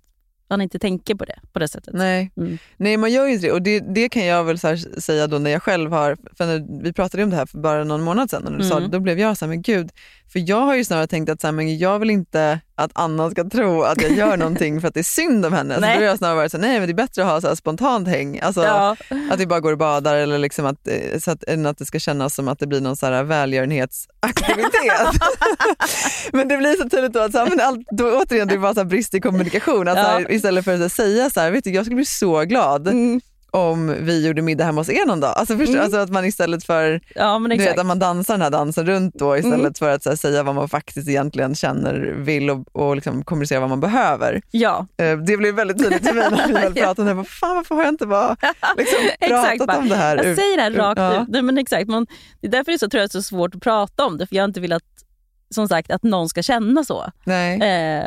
[0.50, 1.94] man inte tänker på det på det sättet.
[1.94, 2.32] Nej.
[2.36, 2.58] Mm.
[2.76, 3.52] Nej, man gör ju inte det.
[3.52, 4.58] Och det, det kan jag väl
[5.02, 7.84] säga då när jag själv har, för när vi pratade om det här för bara
[7.84, 8.90] någon månad sedan och du sa Mm.
[8.90, 9.90] det, då blev jag så här, men gud,
[10.32, 13.30] för jag har ju snarare tänkt att så här, men jag vill inte att Anna
[13.30, 15.74] ska tro att jag gör någonting för att det är synd om henne.
[15.74, 15.96] Så Nej.
[15.96, 17.48] då har jag snarare varit så här, nej men det är bättre att ha så
[17.48, 18.40] här spontant häng.
[18.40, 18.96] Alltså, Ja.
[19.30, 21.86] Att vi bara går och badar eller liksom att, eh, så att, än att det
[21.86, 25.22] ska kännas som att det blir någon så här välgörenhetsaktivitet.
[26.32, 28.58] men det blir så tydligt då att så här, men allt, då, återigen det är
[28.58, 29.88] bara så brist i kommunikation.
[29.88, 30.20] Att, Ja.
[30.28, 33.20] istället för att säga så här, vet du, jag skulle bli så glad Mm.
[33.50, 35.32] Om vi gjorde middag hemma hos er någon dag.
[35.36, 35.84] Alltså, förstå, Mm.
[35.84, 37.72] alltså att man istället för ja, men du exakt.
[37.72, 39.74] vet, att man dansar den här dansen runt då istället Mm.
[39.74, 43.68] för att här, säga vad man faktiskt egentligen känner, vill och, och liksom kommunicera vad
[43.68, 44.42] man behöver.
[44.50, 47.08] Ja, Eh, Det blev väldigt tydligt för mig när vi väl pratade.
[47.10, 48.36] Jag bara, Fan, varför har jag inte bara
[48.76, 50.16] liksom, Exakt, pratat bara, om det här?
[50.16, 51.22] Jag säger det här rakt ja.
[51.22, 51.28] ut.
[51.28, 52.06] Nej, men exakt, man,
[52.40, 54.36] det är därför det är så, tror jag, så svårt att prata om det, för
[54.36, 54.82] jag har inte velat
[55.54, 57.10] som sagt att någon ska känna så.
[57.24, 57.60] Nej.
[57.62, 58.04] Eh,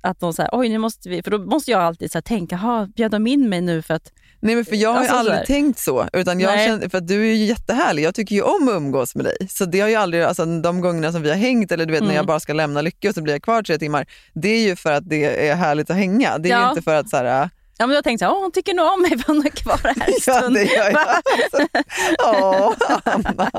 [0.00, 2.56] att de säger oj nu måste vi, för då måste jag alltid så här, tänka,
[2.56, 5.14] ha bjöd de in mig nu för att Nej men för jag har ju Alltså,
[5.24, 6.08] så aldrig tänkt så.
[6.12, 8.02] Utan jag känner, för du är ju jättehärlig.
[8.02, 9.36] Jag tycker ju om att umgås med dig.
[9.50, 12.00] Så det har ju aldrig, alltså, de gångerna som vi har hängt eller du vet
[12.02, 12.16] när Mm.
[12.16, 14.06] jag bara ska lämna Lycka och så blir jag kvar tre timmar.
[14.34, 16.38] Det är ju för att det är härligt att hänga.
[16.38, 16.68] Det är ju Ja.
[16.70, 19.02] inte för att så här, Ja, men jag tänkte så här, hon tycker nog om
[19.02, 20.58] mig för hon är kvar här en Ja, stund.
[22.26, 22.72] Åh,
[23.04, 23.50] Anna.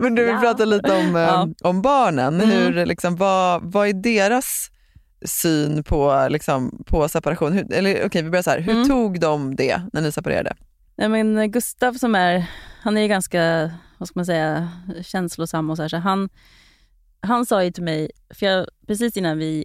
[0.00, 0.40] Men du vill Ja.
[0.40, 1.48] prata lite om, eh, Ja.
[1.62, 2.40] om barnen.
[2.40, 2.50] Mm.
[2.50, 4.68] Hur, liksom, vad, vad är deras
[5.24, 7.52] syn på, liksom, på separation?
[7.52, 8.60] Hur, eller, okej, vi börjar så här.
[8.60, 8.88] Hur Mm.
[8.88, 10.56] tog de det när ni separerade?
[10.96, 12.50] Nej, men Gustav som är,
[12.82, 14.68] han är ju ganska, vad ska man säga,
[15.02, 16.28] känslosam och så här, så han,
[17.20, 19.64] han sa ju till mig, för jag, precis innan vi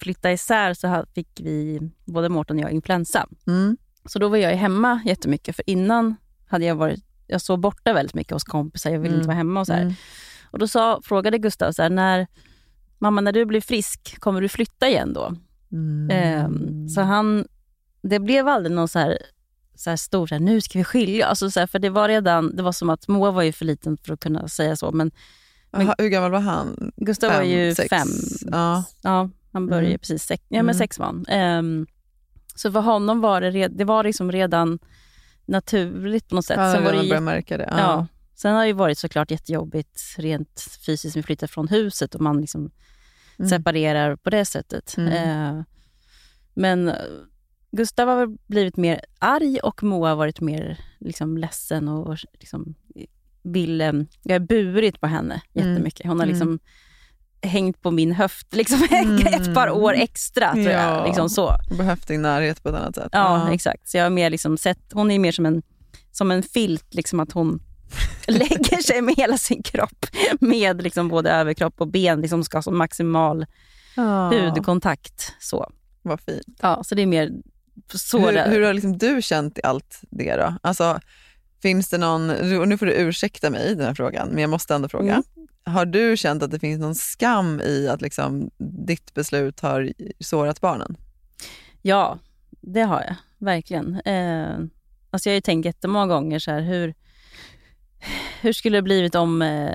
[0.00, 3.26] flyttade isär så fick vi, både Mårten och jag, influensa.
[3.46, 3.76] Mm.
[4.06, 8.14] Så då var jag hemma jättemycket, för innan hade jag varit, jag sov borta väldigt
[8.14, 9.18] mycket hos kompisar, jag ville Mm.
[9.20, 9.82] inte vara hemma och så här.
[9.82, 9.94] Mm.
[10.50, 12.26] Och då sa, frågade Gustav så här, när,
[12.98, 15.34] mamma när du blir frisk, kommer du flytta igen då?
[15.72, 16.08] Mm.
[16.10, 17.44] Ehm, så han,
[18.02, 19.18] det blev aldrig någon så här,
[19.74, 22.08] så här stor, så här, nu ska vi skilja alltså så här, För det var
[22.08, 24.92] redan, det var som att Moa var ju för liten för att kunna säga så.
[24.92, 25.10] Men
[25.76, 26.92] Aha, hur gammal var han?
[26.96, 27.88] Gustav var ju sex?
[27.88, 28.08] fem.
[28.52, 28.84] Ja.
[29.02, 29.98] Ja, han började Mm.
[29.98, 30.74] precis, sex, ja, men Mm.
[30.74, 31.24] sex var han.
[31.28, 31.86] Ehm,
[32.54, 34.78] så för honom var det, det var liksom redan
[35.46, 36.56] naturligt på något sätt.
[36.58, 37.68] Han Sen hade var det redan börjat märka det.
[37.78, 38.06] Ja.
[38.34, 42.40] Sen har det ju varit såklart jättejobbigt rent fysiskt vi flyttar från huset och man
[42.40, 42.70] liksom
[43.38, 43.48] Mm.
[43.48, 44.96] separerar på det sättet.
[44.96, 45.12] Mm.
[45.58, 45.62] Eh,
[46.54, 46.94] men eh,
[47.70, 52.74] Gustav har blivit mer arg och Moa har varit mer liksom, ledsen och liksom,
[53.42, 53.92] vill, eh,
[54.22, 55.68] jag har burit på henne Mm.
[55.70, 56.06] jättemycket.
[56.06, 56.28] Hon har Mm.
[56.34, 56.58] liksom
[57.42, 59.26] hängt på min höft liksom, Mm.
[59.26, 60.52] ett par år extra.
[60.52, 60.96] Tror Ja.
[60.98, 61.06] jag.
[61.06, 61.56] Liksom så.
[61.78, 63.08] Behövt din närhet på ett annat sätt.
[63.12, 63.88] Ja, exakt.
[63.88, 65.62] Så jag har mer liksom sett, hon är mer som en,
[66.12, 67.62] som en filt, liksom att hon
[68.28, 70.06] lägger sig med hela sin kropp.
[70.40, 73.46] Med liksom både överkropp och ben, liksom ska ha maximal
[73.96, 74.28] Ja.
[74.30, 75.32] hudkontakt.
[75.40, 75.70] Så.
[76.02, 76.58] Vad fint.
[76.62, 77.30] Ja, så det är mer
[77.94, 78.50] så Hur, där.
[78.50, 80.54] hur har liksom du känt i allt det då?
[80.62, 81.00] Alltså,
[81.62, 82.26] finns det någon,
[82.68, 85.12] nu får du ursäkta mig i den här frågan, men jag måste ändå fråga.
[85.12, 85.24] Mm.
[85.64, 90.60] Har du känt att det finns någon skam i att liksom ditt beslut har sårat
[90.60, 90.96] barnen?
[91.82, 92.18] Ja,
[92.60, 93.14] det har jag.
[93.38, 93.94] Verkligen.
[94.00, 94.58] Eh,
[95.10, 96.94] alltså jag har ju tänkt jättemånga gånger så här, hur,
[98.40, 99.72] hur skulle det blivit om eh,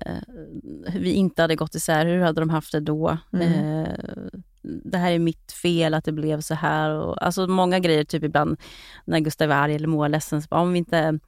[0.95, 2.05] vi inte hade gått isär?
[2.05, 3.17] Hur hade de haft det då?
[3.33, 3.83] Mm.
[3.83, 3.87] Eh,
[4.61, 6.89] det här är mitt fel att det blev så här.
[6.91, 8.57] Och, alltså många grejer, typ ibland
[9.05, 11.19] när Gustav är arg eller Moa ledsen, så bara, om vi inte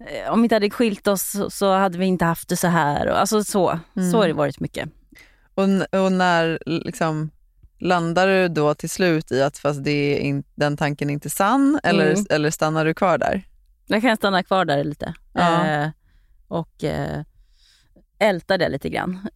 [0.00, 2.68] eh, om vi inte hade skilt oss så, så hade vi inte haft det så
[2.68, 3.08] här.
[3.08, 4.10] Och, alltså så, Mm.
[4.12, 4.88] så har det varit mycket.
[5.54, 5.64] Och,
[6.04, 7.30] och när liksom,
[7.78, 11.30] landar du då till slut i att fast det är in, den tanken är inte
[11.30, 12.26] sann eller, Mm.
[12.30, 13.42] eller stannar du kvar där?
[13.86, 15.14] Jag kan stanna kvar där lite.
[15.32, 15.90] Ja.
[16.54, 17.24] Eh, och eh,
[18.18, 19.18] älta det lite grann.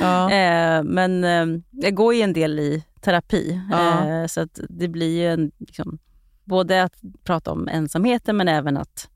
[0.00, 0.30] Ja.
[0.32, 3.60] Eh, men eh, jag går ju en del i terapi.
[3.70, 4.08] Ja.
[4.08, 5.98] Eh, så att det blir ju en, liksom,
[6.44, 6.94] både att
[7.24, 9.08] prata om ensamheten men även att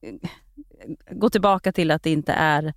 [0.00, 0.30] eh,
[1.10, 2.74] gå tillbaka till att det inte är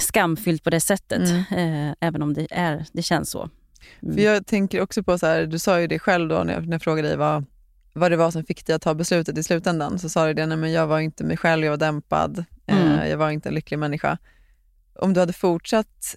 [0.00, 1.30] skamfyllt på det sättet.
[1.30, 3.50] Eh, även om det, är, det känns så.
[4.02, 4.14] Mm.
[4.14, 6.66] För jag tänker också på, så här, du sa ju det själv då när jag,
[6.66, 7.44] när jag frågade dig vad,
[7.92, 9.98] vad det var som fick dig att ta beslutet i slutändan.
[9.98, 12.98] Så sa du det, nej men jag var inte mig själv, jag var dämpad, Mm.
[12.98, 14.18] eh, jag var inte en lycklig människa.
[14.94, 16.16] Om du hade fortsatt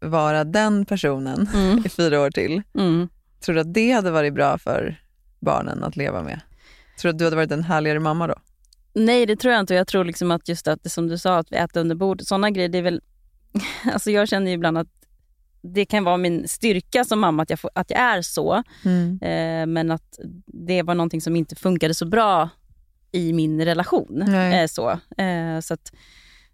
[0.00, 1.82] vara den personen Mm.
[1.84, 3.08] i fyra år till, Mm.
[3.40, 5.00] tror du att det hade varit bra för
[5.40, 6.40] barnen att leva med?
[7.00, 8.34] Tror du att du hade varit en härligare mamma då?
[8.94, 9.74] Nej, det tror jag inte.
[9.74, 12.26] Jag tror liksom att just att det som du sa, att vi äter under bordet,
[12.26, 13.00] sådana grejer, det är väl...
[13.92, 14.88] Alltså jag känner ibland att
[15.62, 18.54] det kan vara min styrka som mamma att jag, får, att jag är så.
[19.22, 22.48] Eh, men att det var någonting som inte funkade så bra
[23.12, 24.06] i min relation.
[24.10, 24.62] Nej.
[24.62, 25.92] Eh, så eh, så att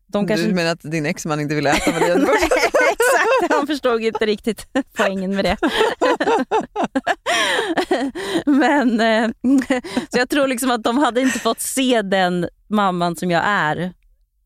[0.07, 0.47] de kanske...
[0.47, 2.43] Du menar att din exman inte ville äta med dig bordet?
[2.43, 4.67] Exakt, han förstod inte riktigt
[4.97, 5.57] poängen med det.
[8.47, 9.31] Men eh,
[10.13, 13.93] Så jag tror liksom att de hade inte fått se den mamman som jag är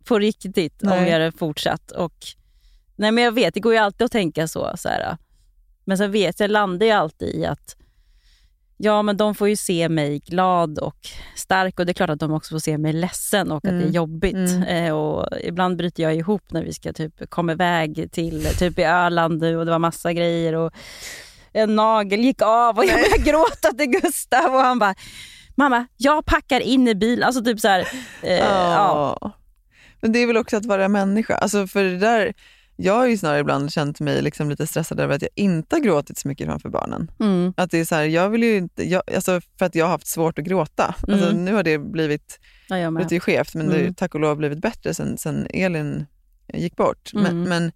[0.05, 1.05] på riktigt om Nej.
[1.05, 1.91] jag hade fortsatt.
[1.91, 2.15] Och,
[2.97, 4.73] nej men jag vet, det går ju alltid att tänka så.
[4.77, 5.17] så här,
[5.85, 7.77] men så vet jag landar ju alltid i att
[8.85, 10.97] Ja, men de får ju se mig glad och
[11.37, 13.69] stark och det är klart att de också får se mig ledsen och att det
[13.69, 13.91] är Mm.
[13.93, 14.35] jobbigt.
[14.35, 14.63] Mm.
[14.63, 18.83] Eh, och ibland bryter jag ihop när vi ska typ komma iväg till typ i
[18.83, 20.73] Öland nu och det var massa grejer och
[21.53, 24.95] en nagel gick av och jag började gråta till Gustav och han bara
[25.55, 27.25] Mamma, jag packar in i bilen.
[27.27, 27.81] Alltså typ så här,
[28.23, 29.17] eh, ja.
[29.21, 29.33] Ja.
[30.01, 31.35] Men det är väl också att vara människa.
[31.35, 32.33] Alltså för det där,
[32.85, 35.81] jag har ju snarare ibland känt mig liksom lite stressad över att jag inte har
[35.81, 37.11] gråtit så mycket framför barnen.
[37.21, 39.85] Mm, Att det är så här, jag vill ju inte, jag, alltså för att jag
[39.85, 40.95] har haft svårt att gråta.
[41.09, 41.45] Alltså Mm.
[41.45, 43.95] nu har det blivit, ja, det ju skevt, men det Mm.
[43.95, 46.07] tack och lov blivit bättre sen, sen Elin
[46.55, 47.11] gick bort.
[47.15, 47.25] Mm.
[47.25, 47.73] Men, men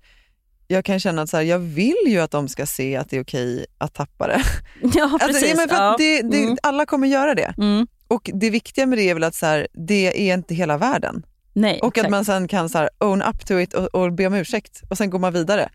[0.69, 3.17] jag kan känna att så här, jag vill ju att de ska se att det
[3.17, 4.43] är okej att tappa det.
[4.95, 5.43] Ja, precis.
[5.43, 5.95] Alltså, men för ja.
[5.99, 6.57] det, det, Mm.
[6.63, 7.55] Alla kommer göra det.
[7.59, 7.87] Mm.
[8.09, 11.23] Och det viktiga med det är väl att så här, det är inte hela världen.
[11.57, 12.11] Nej, Och att exakt.
[12.11, 14.99] man sen kan så här, own up to it och, och be om ursäkt och
[14.99, 15.69] sen går man vidare.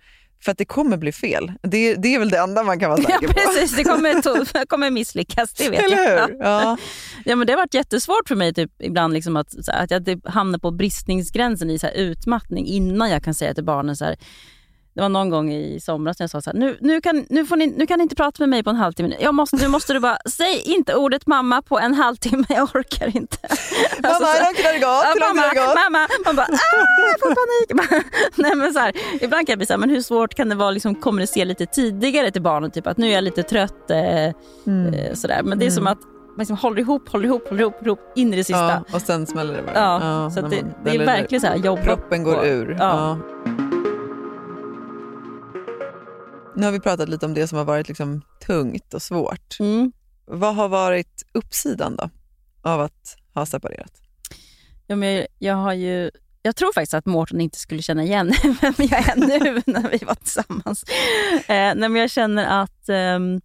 [0.44, 1.52] För att det kommer bli fel.
[1.63, 3.34] Det, det är väl det enda man kan vara Ja, säker på.
[3.34, 3.76] precis.
[3.76, 5.91] Det kommer, to- det kommer misslyckas, det vet jag.
[5.91, 6.36] Eller hur?
[6.39, 6.78] Ja.
[7.26, 10.28] Ja, men det har varit jättesvårt för mig typ, ibland liksom att, att jag typ
[10.28, 14.15] hamnar på bristningsgränsen i så här, utmattning innan jag kan säga till barnen så här,
[14.93, 17.45] det var någon gång i somras när jag sa så här, nu, nu, kan, nu,
[17.45, 19.15] får ni, nu kan ni inte prata med mig på en halvtimme.
[19.19, 23.15] Jag måste, nu måste du bara, säg inte ordet mamma på en halvtimme, jag orkar
[23.15, 23.38] inte.
[24.04, 25.19] Mamma, så- hur långt har det gått?
[25.19, 25.75] Ja, mamma, gått?
[25.84, 28.06] mamma, man bara ah, jag får panik.
[28.36, 30.56] Nej, men så här, ibland kan jag bli så här, men hur svårt kan det
[30.56, 32.71] vara att liksom kommunicera lite tidigare till barnen?
[32.71, 33.91] Typ att nu är jag lite trött.
[33.91, 33.97] Eh,
[34.67, 34.93] Mm.
[34.93, 35.41] eh, sådär.
[35.43, 37.99] Men det är som att man liksom håller ihop, håller ihop, håller ihop, håller ihop
[38.15, 38.67] in i det sista.
[38.67, 39.75] Ja, och sen smäller det bara.
[39.75, 42.45] Ja, så när att det, det är verkligen så här jobba Proppen går på.
[42.45, 42.75] ur.
[42.80, 43.17] Ja.
[43.45, 43.51] Ja.
[46.56, 49.60] Nu har vi pratat lite om det som har varit liksom tungt och svårt.
[49.60, 49.92] Mm.
[50.26, 52.10] Vad har varit uppsidan då
[52.62, 54.02] av att ha separerat?
[54.88, 56.12] Ja, men jag, jag har ju
[56.44, 60.06] jag tror faktiskt att Mårten inte skulle känna igen vem jag är nu när vi
[60.06, 60.84] var tillsammans.
[61.48, 63.42] Eh, nej, men jag känner att ehm,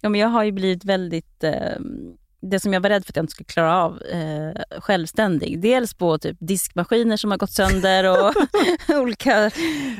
[0.00, 2.16] ja, men jag har ju blivit väldigt, ehm,
[2.50, 5.60] det som jag var rädd för att jag inte skulle klara av, eh, självständig.
[5.60, 8.34] Dels på typ diskmaskiner som har gått sönder och
[8.96, 9.50] olika...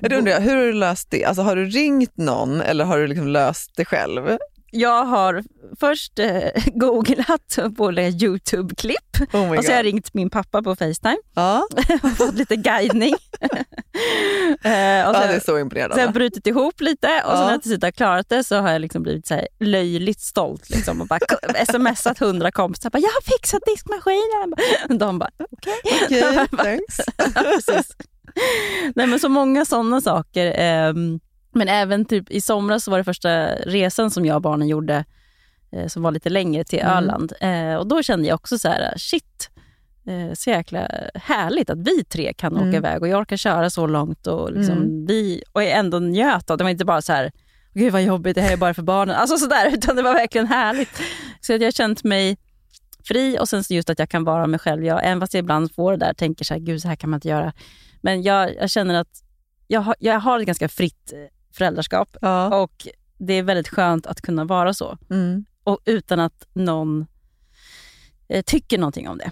[0.02, 1.24] Jag undrar, hur har du löst det?
[1.24, 4.38] Alltså, har du ringt någon eller har du liksom löst det själv?
[4.77, 5.43] Jag har
[5.81, 8.99] först eh, googlat på olika YouTube-klipp
[9.33, 11.67] Oh och så har jag ringt min pappa på Facetime Ja,
[12.03, 13.15] och fått lite guidning.
[13.41, 15.95] eh, och ja, sen, det är så imponerande.
[15.97, 17.45] Har jag brutit ihop lite och sen Ja.
[17.45, 20.71] när jag till slut har klarat det så har jag liksom blivit så löjligt stolt
[20.71, 21.21] liksom och bara
[21.67, 22.91] smsat hundra kompisar.
[22.91, 24.55] Bara, jag har fixat diskmaskinen.
[24.99, 25.81] De bara, okej.
[26.05, 26.97] Okej, thanks.
[27.35, 27.97] Precis.
[28.95, 30.55] Nej, men så många sådana saker.
[30.59, 31.21] ehm,
[31.55, 35.05] men även typ i somras så var det första resan som jag och barnen gjorde
[35.73, 36.93] eh, som var lite längre till Mm.
[36.97, 37.33] Öland.
[37.40, 39.51] Eh, och då kände jag också så här, shit,
[40.07, 42.69] eh, så jäkla härligt att vi tre kan Mm.
[42.69, 45.07] åka iväg och jag orkar köra så långt och, liksom Mm.
[45.07, 46.64] vi, och ändå njöt av det.
[46.64, 47.33] Var inte bara så här,
[47.75, 49.17] gud vad jobbigt, det här är bara för barnen.
[49.17, 51.01] Alltså sådär, utan det var verkligen härligt.
[51.40, 52.37] Så att jag har känt mig
[53.09, 54.85] fri och sen just att jag kan vara mig själv.
[54.85, 57.11] Jag, även fast jag ibland får det där, tänker så här, gud så här kan
[57.11, 57.53] man inte göra.
[58.01, 59.23] Men jag, jag känner att
[59.67, 61.12] jag har, jag har ett ganska fritt
[61.55, 62.57] föräldraskap Ja.
[62.62, 62.88] och
[63.19, 64.99] det är väldigt skönt att kunna vara så.
[65.11, 65.45] Mm.
[65.64, 67.07] Och utan att någon
[68.29, 69.31] eh, tycker någonting om det.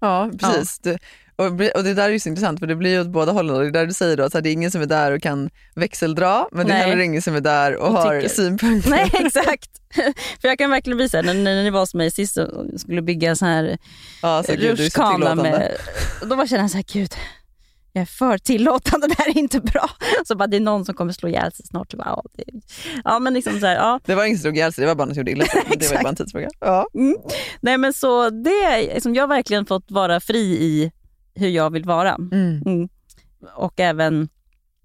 [0.00, 0.78] Ja, precis.
[0.78, 0.98] Du,
[1.36, 3.58] och, och det där är ju så intressant för det blir ju åt båda hållen.
[3.58, 5.50] Det är där du säger då, att det är ingen som är där och kan
[5.74, 8.34] växeldra, men det är heller ingen som är där och, Och har tycker.
[8.34, 8.90] synpunkter.
[8.90, 9.70] Nej, exakt.
[10.40, 13.30] För jag kan verkligen här, när, när ni var hos mig sist och skulle bygga
[13.30, 13.78] en sån här
[14.22, 14.78] Ja, så gud,
[15.36, 15.76] med...
[16.20, 17.14] Då bara känner jag så här, gud,
[17.96, 19.90] jag är för tillåtande, det här är inte bra.
[20.24, 21.90] Så bara, det är någon som kommer slå ihjäl sig snart.
[21.90, 22.44] Så bara, ja, det,
[23.04, 24.00] ja, men liksom så här, ja.
[24.04, 25.62] Det var ingen som slog ihjäl sig, det var bara något som gjorde illa sig.
[25.78, 26.48] Det var bara en tidsfråga.
[26.60, 26.86] Ja.
[26.94, 27.16] Mm.
[27.60, 30.92] Nej, men så det liksom, jag har verkligen fått vara fri i
[31.34, 32.14] hur jag vill vara.
[32.14, 32.62] Mm.
[32.66, 32.88] Mm.
[33.54, 34.28] Och även,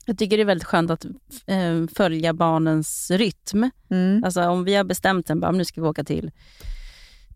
[0.06, 1.06] jag tycker det är väldigt skönt att
[1.46, 3.70] eh, följa barnens rytm.
[3.92, 4.24] Mm.
[4.24, 6.32] Alltså om vi har bestämt sen, bara, nu ska vi åka till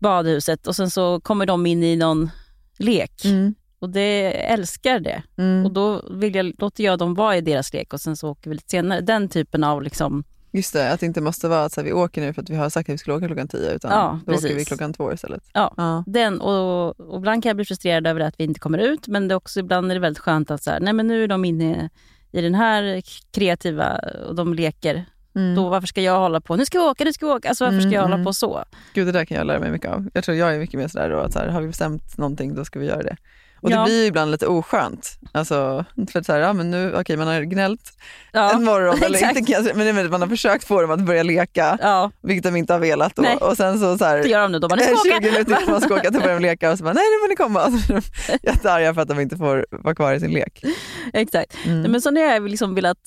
[0.00, 2.30] badhuset och sen så kommer de in i någon
[2.78, 3.24] lek.
[3.24, 3.54] Mm.
[3.86, 5.22] Och det älskar det.
[5.38, 5.64] Mm.
[5.66, 8.50] Och då vill jag, låter jag dem vara i deras lek och sen så åker
[8.50, 9.00] vi lite senare.
[9.00, 11.92] Den typen av liksom, Just det, att det inte måste vara att så här, vi
[11.92, 14.20] åker nu för att vi har sagt att vi skulle åka klockan tio, utan Ja,
[14.26, 14.68] då åker vi precis.
[14.68, 15.42] klockan två istället.
[15.52, 15.74] Ja.
[15.76, 16.04] Ja.
[16.06, 16.40] den.
[16.40, 19.34] Och, och ibland kan jag bli frustrerad över att vi inte kommer ut, men det
[19.34, 21.44] är också, ibland är det väldigt skönt att så här, nej men nu är de
[21.44, 21.90] inne
[22.32, 25.04] i den här kreativa och de leker.
[25.34, 25.54] Mm.
[25.54, 27.48] Då, varför ska jag hålla på, nu ska vi åka, nu ska vi åka.
[27.48, 28.24] Alltså varför ska jag Mm, hålla mm.
[28.24, 28.64] på så?
[28.94, 30.08] Gud, det där kan jag lära mig mycket av.
[30.14, 32.54] Jag tror jag är mycket mer sådär då, att så här, har vi bestämt någonting
[32.54, 33.16] då ska vi göra det.
[33.60, 33.78] Och Ja.
[33.78, 35.18] det blir ju ibland lite oskönt.
[35.32, 37.92] Alltså, för att så här, ja, men nu, okej, man har gnällt
[38.32, 41.22] Ja, en morgon, eller inte men det är man har försökt få dem att börja
[41.22, 43.16] leka, ja, vilket de inte har velat.
[43.16, 43.22] Då.
[43.22, 43.36] Nej.
[43.36, 44.58] Och sen så, så här, det gör de nu.
[44.58, 45.20] Nu ska vi 20 åka.
[45.20, 47.28] minuter innan man ska åka, då börjar de leka och så bara, nej nu får
[47.28, 47.60] ni komma.
[48.28, 50.64] Är jättearga för att de inte får vara kvar i sin lek.
[51.12, 51.56] Exakt.
[51.64, 51.90] Mm.
[51.92, 52.98] Men så när jag liksom velat,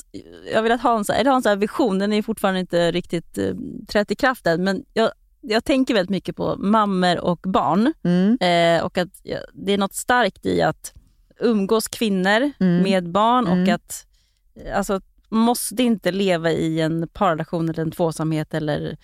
[0.49, 2.59] jag har velat ha en, så här, eller ha en så vision, den är fortfarande
[2.59, 3.53] inte riktigt eh,
[3.91, 7.93] trätt i kraft än, men jag, jag tänker väldigt mycket på mammor och barn.
[8.03, 8.37] Mm.
[8.41, 9.07] Eh, och att
[9.53, 10.93] det är något starkt i att
[11.39, 12.83] umgås kvinnor Mm.
[12.83, 13.75] med barn och Mm.
[13.75, 14.05] att
[14.55, 18.97] eh, alltså, måste inte leva i en parrelation eller en tvåsamhet eller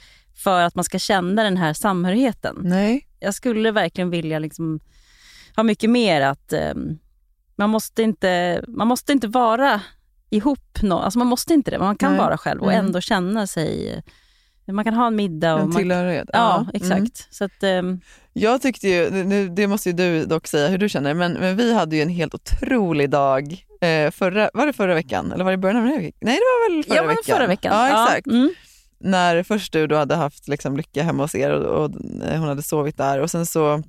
[0.44, 2.58] för att man ska känna den här samhörigheten.
[2.64, 3.08] Nej.
[3.20, 4.80] Jag skulle verkligen vilja liksom
[5.56, 6.98] ha mycket mer att ehm,
[7.56, 9.82] man, måste inte, man måste inte vara
[10.30, 10.82] ihop.
[10.82, 12.20] No, alltså man måste inte det, man kan Nej.
[12.20, 12.86] vara själv och Mm.
[12.86, 14.04] ändå känna sig...
[14.68, 15.54] Man kan ha en middag.
[15.54, 16.30] Och En man, tillhörighet.
[16.34, 16.92] ja, exakt.
[16.96, 17.10] Mm.
[17.30, 18.00] Så att, ehm,
[18.34, 21.56] Jag tyckte ju, nu, det måste ju du dock säga hur du känner, men, men
[21.58, 25.52] vi hade ju en helt otrolig dag eh, förra, var det förra veckan eller var
[25.52, 26.18] det början av den här veckan?
[26.22, 27.36] Nej det var väl förra ja, veckan?
[27.38, 27.74] förra veckan.
[27.74, 28.28] Ja exakt.
[28.28, 28.54] Mm.
[29.00, 31.92] När först du då hade haft liksom, Lycka hemma hos er och, och
[32.26, 33.84] eh, hon hade sovit där och sen så,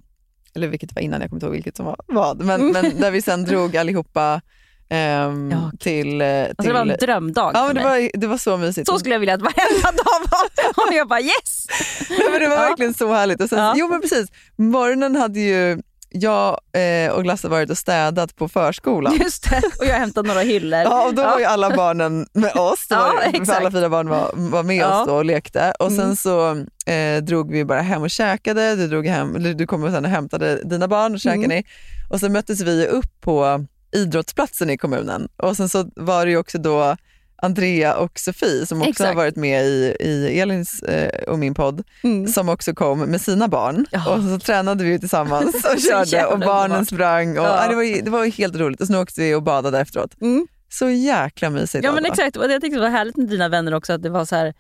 [0.55, 2.73] eller vilket var innan, jag kommer inte ihåg vilket som var vad, men, Mm.
[2.73, 4.41] men där vi sen drog allihopa
[4.89, 6.21] ehm, Ja, till...
[6.21, 8.89] eh, till Alltså, det var en drömdag Ja men det var, det var så mysigt.
[8.89, 10.87] Så skulle jag vilja att varenda dag var.
[10.89, 11.67] Och jag bara yes!
[12.11, 12.63] Nej, men det var Ja.
[12.63, 13.41] verkligen så härligt.
[13.43, 13.73] Och sen, Ja.
[13.77, 15.79] Jo men precis, morgonen hade ju
[16.11, 19.17] jag eh, och Lasse varit och städat på förskolan.
[19.21, 19.63] Just det.
[19.79, 20.81] Och jag hämtade några hyllor.
[20.81, 22.87] Ja, och då var ju alla barnen med oss.
[22.91, 23.59] Ja, exakt.
[23.61, 25.01] alla fyra barn var, var med Ja.
[25.01, 25.73] oss då och lekte.
[25.79, 26.17] Och sen Mm.
[26.17, 26.51] så
[26.93, 28.77] eh, drog vi bara hem och käkade.
[28.77, 31.49] Du, drog hem, du kom och sen och hämtade dina barn och käkade Mm.
[31.57, 31.65] ni.
[32.11, 33.65] Och sen möttes vi upp på
[33.97, 35.29] idrottsplatsen i kommunen.
[35.37, 36.97] Och sen så var det ju också då
[37.43, 39.09] Andrea och Sofie som också Exakt.
[39.09, 42.27] har varit med i, i Elins eh, och min podd Mm.
[42.29, 43.87] som också kom med sina barn.
[43.91, 44.15] Ja.
[44.15, 47.39] Och så tränade vi tillsammans och körde och barnen sprang.
[47.39, 47.63] Och, Ja.
[47.63, 47.69] ja.
[47.71, 48.81] det, var, det var helt roligt.
[48.81, 50.21] Och sen åkte vi och badade efteråt.
[50.21, 50.47] Mm.
[50.69, 51.85] Så jäkla mysigt.
[51.85, 54.11] Ja men exakt, och jag tyckte det var härligt med dina vänner också att det
[54.11, 54.55] var så här,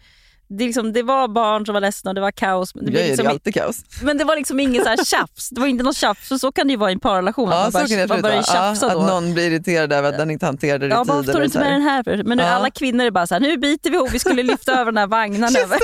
[0.48, 2.74] det, liksom, det var barn som var ledsna och det var kaos.
[2.74, 3.76] Men det, Jag blev är liksom, alltid kaos.
[4.02, 5.48] men det var liksom ingen så här tjafs.
[5.50, 7.48] Det var inte något tjafs, så kan det ju vara i en parrelation.
[7.50, 9.00] Ja, så man kan bara, det man börjar tjafsa ja, då.
[9.00, 11.14] Att någon blir irriterad över att den inte hanterade det i Ja, tid.
[11.14, 12.02] varför tar du inte med den här?
[12.02, 12.22] För?
[12.24, 12.50] Men nu Ja.
[12.50, 14.98] alla kvinnor är bara så här, nu biter vi ihop, vi skulle lyfta över den
[14.98, 15.56] här vagnen.
[15.56, 15.78] över.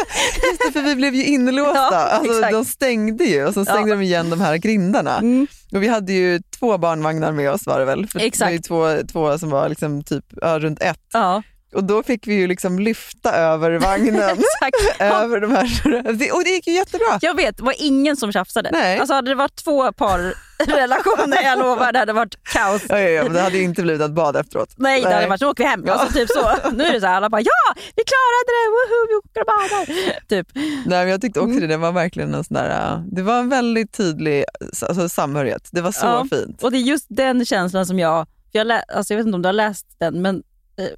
[0.51, 1.73] Just det, för vi blev ju inlåsta.
[1.93, 2.53] Ja, alltså, exakt.
[2.53, 3.97] de stängde ju och så stängde Ja.
[3.97, 5.19] de igen de här grindarna.
[5.19, 5.47] Mm.
[5.73, 8.07] Och vi hade ju två barnvagnar med oss var det väl?
[8.07, 8.65] För Det var ju Exakt.
[8.65, 10.99] två, två som var liksom typ ja, runt ett.
[11.13, 11.43] Ja,
[11.75, 14.15] Och då fick vi ju liksom lyfta över vagnen.
[14.99, 16.33] över de här.
[16.35, 17.19] Och det gick ju jättebra.
[17.21, 18.69] Jag vet, det var ingen som tjafsade.
[18.73, 18.99] Nej.
[18.99, 22.83] Alltså hade det varit två parrelationer, jag lovar, det hade varit kaos.
[22.89, 24.75] Ja, ja, ja, men det hade ju inte blivit ett bad efteråt.
[24.77, 25.83] Nej, det hade varit så åker vi hem.
[25.87, 25.93] Ja.
[25.93, 26.71] Alltså, typ så.
[26.73, 29.47] Nu är det så här, alla bara ja, vi klarade det, woho, vi åker och
[29.47, 29.87] badar.
[30.29, 30.49] Typ.
[30.87, 31.51] Nej, men jag tyckte Mm.
[31.51, 34.45] också det, det var verkligen en sån där, äh, det var en väldigt tydlig
[34.89, 35.69] alltså, samhörighet.
[35.73, 36.27] Det var så Ja.
[36.31, 36.63] fint.
[36.63, 39.43] Och det är just den känslan som jag, jag, lä, alltså, jag vet inte om
[39.43, 40.43] du har läst den, men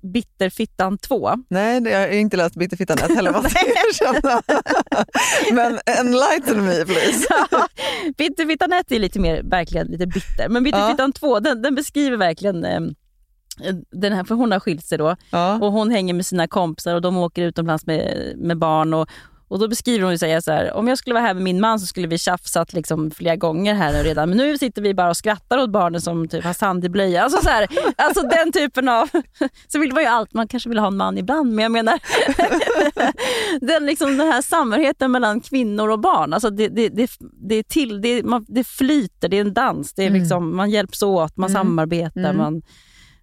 [0.03, 1.31] Bitterfittan 2.
[1.49, 4.43] Nej, jag har inte läst Bitterfittan 1 heller måste jag erkänna.
[5.53, 7.27] Men enlighten me please.
[8.17, 12.65] Bitterfittan 1 är lite mer verkligen lite bitter, men Bitterfittan 2 den, den beskriver verkligen
[12.65, 12.81] eh,
[13.91, 15.55] den här, för hon har skilt sig då Ja.
[15.63, 18.95] och hon hänger med sina kompisar och de åker utomlands med, med barn.
[18.95, 19.09] Och,
[19.49, 21.81] och Då beskriver hon ju så här, om jag skulle vara här med min man
[21.81, 24.29] så skulle vi tjafsat liksom flera gånger här redan.
[24.29, 27.23] Men nu sitter vi bara och skrattar åt barnen som typ har sand i blöja.
[27.23, 29.09] Alltså, så här, alltså den typen av...
[29.69, 31.99] Så vill man ju allt, man kanske vill ha en man ibland, men jag menar
[33.61, 36.33] den, liksom, den här samhörigheten mellan kvinnor och barn.
[36.33, 37.11] Alltså det, det, det,
[37.49, 39.93] det, är till, det, man, det flyter, det är en dans.
[39.95, 40.21] Det är Mm.
[40.21, 41.63] liksom, Man hjälps åt, man Mm.
[41.63, 42.37] samarbetar, Mm.
[42.37, 42.63] man,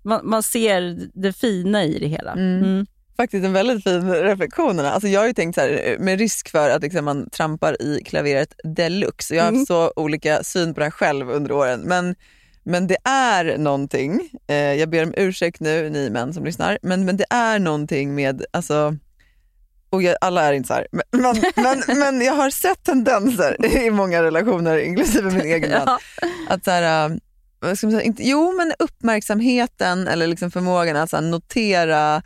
[0.03, 2.31] man, man ser det fina i det hela.
[2.31, 2.85] Mm.
[3.21, 3.27] Mm.
[3.27, 4.79] Faktiskt en väldigt fin reflektion.
[4.79, 8.01] Alltså jag har ju tänkt så här, med risk för att liksom man trampar i
[8.05, 9.35] klaveret deluxe.
[9.35, 9.59] Jag har Mm.
[9.59, 11.81] haft så olika syn på det här själv under åren.
[11.81, 12.15] Men,
[12.63, 17.05] men det är någonting, eh, jag ber om ursäkt nu ni män som lyssnar, men,
[17.05, 18.95] men det är någonting med, alltså,
[19.89, 21.35] och jag, alla är inte så här, men, men,
[21.87, 25.99] men, men jag har sett tendenser i många relationer, inklusive min egen man, Ja.
[26.49, 27.15] att så här, äh,
[27.59, 32.21] vad ska man säga, inte, jo men uppmärksamheten eller liksom förmågan att så notera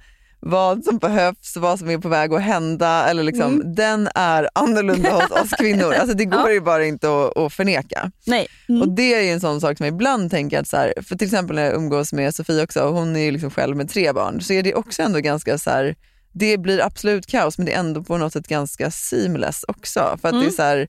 [0.48, 3.76] vad som behövs, vad som är på väg att hända, eller liksom, Mm.
[3.76, 5.94] den är annorlunda hos oss kvinnor.
[5.94, 6.52] Alltså det går Ja.
[6.52, 8.12] ju bara inte att, att förneka.
[8.26, 8.48] Nej.
[8.70, 8.82] Mm.
[8.82, 11.16] Och det är ju en sån sak som jag ibland tänker att, så här, för
[11.16, 13.90] till exempel när jag umgås med Sofie också, och hon är ju liksom själv med
[13.90, 15.96] tre barn, så är det också ändå ganska så här,
[16.34, 20.18] det blir absolut kaos men det är ändå på något sätt ganska seamless också.
[20.22, 20.52] För att det är Mm.
[20.52, 20.88] så här,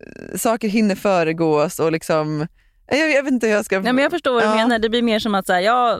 [0.00, 2.46] eh, saker hinner föregås och liksom,
[2.86, 3.80] jag, jag vet inte hur jag ska...
[3.80, 4.54] Nej, men jag förstår vad du Ja.
[4.54, 4.78] menar.
[4.78, 5.98] Det blir mer som att så här, ja,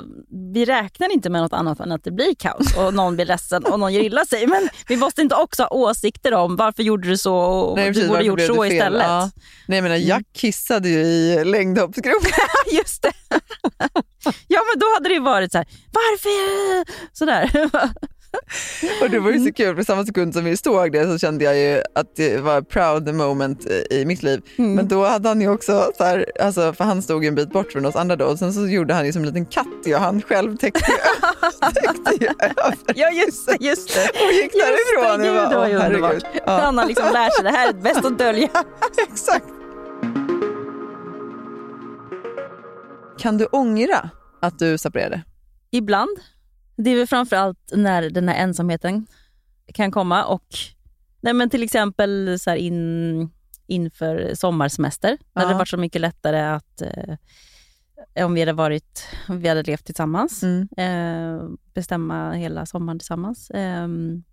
[0.54, 3.64] vi räknar inte med något annat än att det blir kaos och någon blir ledsen
[3.64, 4.46] och någon gör illa sig.
[4.46, 7.92] Men vi måste inte också ha åsikter om varför gjorde du så och Nej, du
[7.92, 9.02] precis, borde varför gjort så istället.
[9.02, 9.30] Ja.
[9.68, 12.30] Nej, jag menar, Jack kissade ju i längdhoppsgropen.
[12.72, 13.12] Just det.
[14.48, 16.84] ja men då hade det ju varit så här, varför?
[17.16, 17.50] Sådär.
[19.02, 19.42] Och det var Mm.
[19.42, 22.16] ju så kul, för samma sekund som vi såg det så kände jag ju att
[22.16, 24.40] det var proud moment i- mitt liv.
[24.58, 24.74] Mm.
[24.74, 27.52] Men då hade han ju också, så här, alltså, för han stod ju en bit
[27.52, 29.66] bort från oss andra då, och sen så gjorde han ju som en liten katt
[29.86, 30.92] och han själv täckte
[32.20, 34.10] ju, över ja just det, just det.
[34.26, 35.24] och gick därifrån.
[35.24, 36.12] Just det, Jag gud, det var ju "Åh, underbart.
[36.12, 38.48] herregud." Ja, Han har liksom lärt sig, det här är bäst att dölja.
[39.10, 39.44] exakt.
[43.18, 44.10] Kan du ångra
[44.40, 45.22] att du separerade?
[45.70, 46.18] Ibland.
[46.76, 49.06] Det är väl framförallt när den här ensamheten
[49.74, 50.46] kan komma och
[51.20, 53.30] nej men till exempel så in,
[53.66, 55.18] inför sommarsemester.
[55.32, 55.48] När Ja.
[55.48, 59.84] det varit så mycket lättare att eh, om vi hade varit, om vi hade levt
[59.84, 60.68] tillsammans, Mm.
[60.76, 63.50] eh, bestämma hela sommaren tillsammans.
[63.50, 63.88] Eh,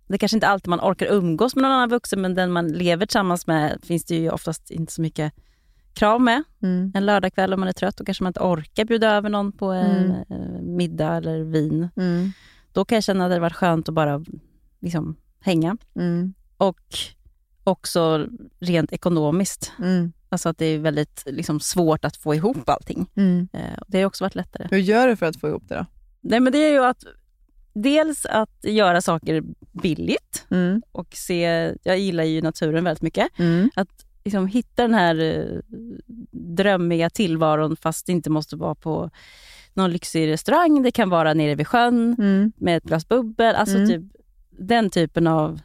[0.08, 2.68] det är kanske inte alltid man orkar umgås med någon annan vuxen, men den man
[2.68, 5.32] lever tillsammans med finns det ju oftast inte så mycket
[5.94, 6.42] krav med.
[6.62, 6.92] Mm.
[6.94, 9.66] En lördagkväll om man är trött och kanske man inte orkar bjuda över någon på
[9.72, 10.22] en Mm.
[10.30, 11.88] eh, middag eller vin.
[11.96, 12.32] Mm.
[12.72, 14.24] Då kan jag känna att det varit skönt att bara
[14.80, 15.76] liksom, hänga.
[15.96, 16.34] Mm.
[16.56, 16.80] Och
[17.64, 18.26] också
[18.60, 19.72] rent ekonomiskt.
[19.78, 20.12] Mm.
[20.28, 23.06] Alltså att det är väldigt liksom, svårt att få ihop allting.
[23.16, 23.48] Mm.
[23.52, 24.68] Eh, det har också varit lättare.
[24.70, 25.86] Hur gör du för att få ihop det då?
[26.20, 27.04] Nej, men det är ju att
[27.72, 30.46] dels att göra saker billigt
[30.92, 33.28] och se, jag gillar ju naturen väldigt mycket.
[33.74, 35.58] Att liksom hitta den här eh,
[36.30, 39.10] drömmiga tillvaron fast det inte måste vara på
[39.74, 40.82] någon lyxig restaurang.
[40.82, 42.52] Det kan vara nere vid sjön Mm.
[42.56, 43.54] med ett glas bubbel.
[43.54, 43.88] Alltså Mm.
[43.88, 44.02] typ
[44.58, 45.60] den typen av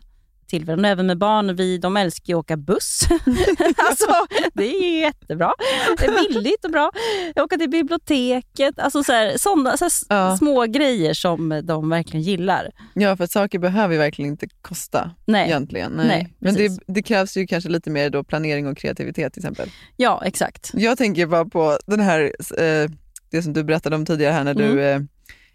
[0.48, 0.86] tillfällen.
[0.86, 3.02] Även med barn, vi, de älskar ju att åka buss.
[3.78, 4.14] alltså,
[4.54, 5.54] det är jättebra.
[5.98, 6.92] Det är billigt och bra.
[7.36, 8.80] Åka till biblioteket.
[8.80, 10.38] Alltså så här, sådana så här, Ja.
[10.38, 12.72] små grejer som de verkligen gillar.
[12.94, 15.46] Ja, för saker behöver ju verkligen inte kosta Nej.
[15.48, 15.92] egentligen.
[15.92, 16.08] Nej.
[16.08, 19.70] Nej, Men det, det krävs ju kanske lite mer då planering och kreativitet till exempel.
[19.96, 20.72] Ja, exakt.
[20.74, 22.22] Jag tänker bara på den här,
[22.58, 22.90] eh,
[23.32, 25.02] det som du berättade om tidigare här när du Mm.
[25.02, 25.08] eh,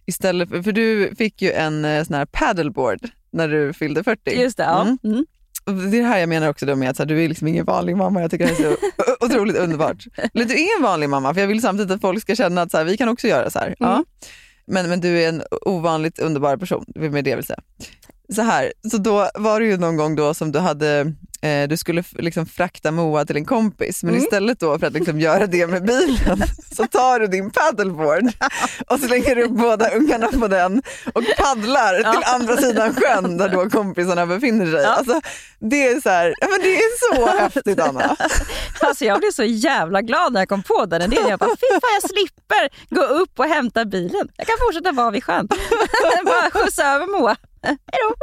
[0.06, 4.40] istället för, för du fick ju en eh, sån här paddleboard när du fyllde 40.
[4.40, 4.62] Just det.
[4.62, 4.82] Ja.
[4.82, 4.98] Mm.
[5.04, 5.26] Mm.
[5.90, 7.64] Det är det här jag menar också då med att här, du är liksom ingen
[7.64, 8.20] vanlig mamma.
[8.20, 8.76] Jag tycker det är så
[9.26, 10.06] otroligt underbart.
[10.34, 12.70] Eller du är en vanlig mamma för jag vill samtidigt att folk ska känna att
[12.70, 13.74] så här, vi kan också göra så här.
[13.78, 13.92] Ja.
[13.92, 14.04] Mm.
[14.66, 17.60] Men, men du är en ovanligt underbar person, med det vill säga.
[18.34, 21.76] Så här, så då var det ju någon gång då som du hade eh, du
[21.76, 24.22] skulle liksom frakta Moa till en kompis men Mm.
[24.24, 26.42] istället då för att liksom göra det med bilen
[26.76, 28.28] så tar du din paddleboard
[28.88, 30.82] och slänger upp båda ungarna på den
[31.14, 34.84] och paddlar till andra sidan sjön där då kompisarna befinner sig.
[34.84, 35.20] Alltså,
[35.58, 38.16] det är så här, ja, men det är så häftigt Anna.
[38.80, 41.28] Alltså jag blev så jävla glad när jag kom på den idén.
[41.28, 44.28] Jag bara, fy fan jag slipper gå upp och hämta bilen.
[44.36, 45.48] Jag kan fortsätta vara vid sjön.
[46.24, 47.36] bara skjutsa över Moa.
[47.62, 48.14] Hejdå.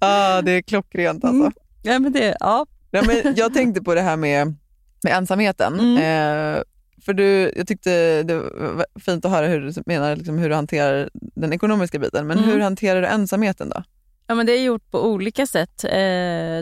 [0.00, 1.40] Ja, det är klockrent alltså.
[1.40, 1.52] Mm.
[1.82, 2.66] Ja, men det, ja.
[2.90, 4.46] Ja, men jag tänkte på det här med,
[5.04, 5.80] med ensamheten.
[5.80, 5.96] Mm.
[5.96, 6.62] Eh,
[7.04, 10.54] för du, jag tyckte det var fint att höra hur du menar liksom hur du
[10.54, 12.26] hanterar den ekonomiska biten.
[12.26, 12.50] Men Mm.
[12.50, 13.82] hur hanterar du ensamheten då?
[14.26, 15.84] Ja, men det är gjort på olika sätt.
[15.84, 15.90] Eh,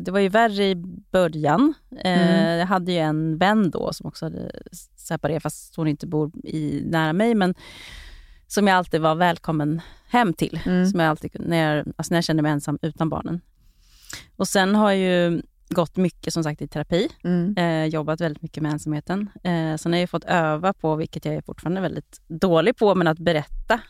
[0.02, 0.74] det var ju värre i
[1.12, 1.74] början.
[2.04, 2.58] Eh, Mm.
[2.58, 4.50] Jag hade ju en vän då som också hade
[4.96, 7.54] separerat, fast hon inte bor i, nära mig, men
[8.46, 10.60] som jag alltid var välkommen hem till.
[10.66, 10.86] Mm.
[10.86, 13.40] Som jag alltid, när, jag, alltså när jag kände mig ensam utan barnen.
[14.36, 17.08] Och sen har jag ju gått mycket som sagt i terapi.
[17.24, 17.54] Mm.
[17.56, 19.30] Eh, jobbat väldigt mycket med ensamheten.
[19.44, 22.94] Eh, sen har jag ju fått öva på, vilket jag är fortfarande väldigt dålig på,
[22.94, 23.80] men att berätta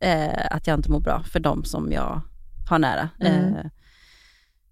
[0.00, 2.20] eh, att jag inte mår bra för de som jag
[2.70, 3.08] har nära.
[3.20, 3.54] Mm.
[3.54, 3.64] Eh,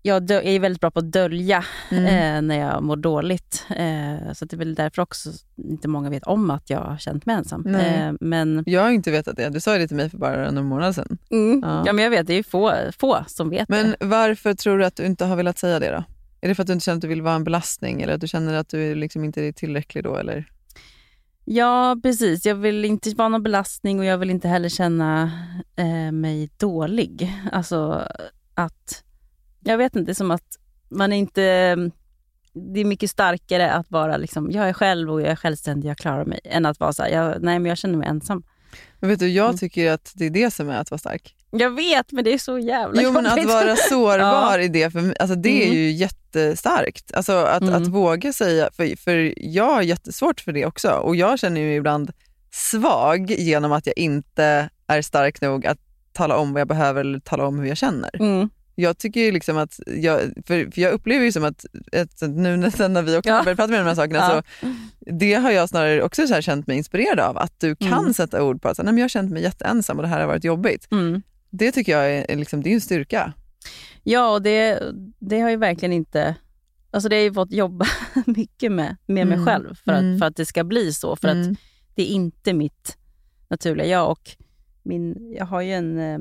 [0.03, 2.05] jag, är väldigt bra på att dölja Mm.
[2.07, 3.65] eh, när jag mår dåligt.
[3.71, 7.27] Eh, så det är väl därför också inte många vet om att jag har känt
[7.27, 7.67] mig ensam.
[7.67, 9.49] Eh, men, Jag har inte vetat det.
[9.49, 11.19] Du sa ju det till mig för bara några månader sedan.
[11.31, 11.83] mm, Ja.
[11.87, 11.93] ja.
[11.93, 14.07] men jag vet, det är få, få som vet Men det.
[14.07, 16.05] varför tror du att du inte har velat säga det då?
[16.41, 18.21] Är det för att du inte känner att du vill vara en belastning eller att
[18.21, 20.17] du känner att du liksom inte är tillräcklig då?
[20.17, 20.51] Eller?
[21.45, 22.47] Ja, precis.
[22.47, 25.31] Jag vill inte vara någon belastning och jag vill inte heller känna
[25.77, 27.33] eh, mig dålig.
[27.53, 28.09] Alltså
[28.55, 29.05] att,
[29.73, 30.59] jag vet inte, som att
[30.89, 31.41] man inte...
[32.75, 35.99] Det är mycket starkare att vara liksom, jag är själv och jag är självständig, jag
[35.99, 38.43] klarar mig, än att vara så här, jag, nej men jag känner mig ensam.
[39.01, 39.59] Men vet du, jag Mm.
[39.59, 41.35] tycker att det är det som är att vara stark.
[41.51, 45.15] Jag vet, men det är så jävla Jo men att vara sårbar i det, för,
[45.21, 45.77] alltså, det är Mm.
[45.79, 47.15] ju jättestarkt.
[47.15, 47.75] Alltså att, Mm.
[47.75, 51.77] att våga säga, för, för jag har jättesvårt för det också och jag känner mig
[51.77, 52.13] ibland
[52.53, 55.79] svag genom att jag inte är stark nog att
[56.13, 58.11] tala om vad jag behöver eller tala om hur jag känner.
[58.21, 58.51] Mm.
[58.81, 62.57] Jag tycker ju liksom att, jag, för, för jag upplever ju som att, att nu
[62.57, 63.43] när, vi också Ja.
[63.43, 64.43] började prata med de här sakerna, Ja.
[64.61, 64.67] så
[65.01, 67.39] det har jag snarare också så här känt mig inspirerad av.
[67.39, 68.15] Att du kan Mm.
[68.15, 70.09] sätta ord på att så här, nej, men jag har känt mig jätteensam och det
[70.09, 70.89] här har varit jobbigt.
[70.91, 71.23] Mm.
[71.51, 73.33] Det tycker jag är, liksom, det är en styrka.
[74.03, 74.83] Ja, och det,
[75.19, 76.35] det har ju verkligen inte...
[76.91, 77.87] Alltså det har ju fått jobba
[78.27, 79.47] mycket med, med mig Mm.
[79.47, 80.19] själv för att, Mm.
[80.19, 81.17] för att det ska bli så.
[81.17, 81.57] För att Mm.
[81.95, 82.97] det är inte mitt
[83.49, 84.11] naturliga jag.
[84.11, 84.31] Och
[84.83, 86.19] min, jag har ju en, eh,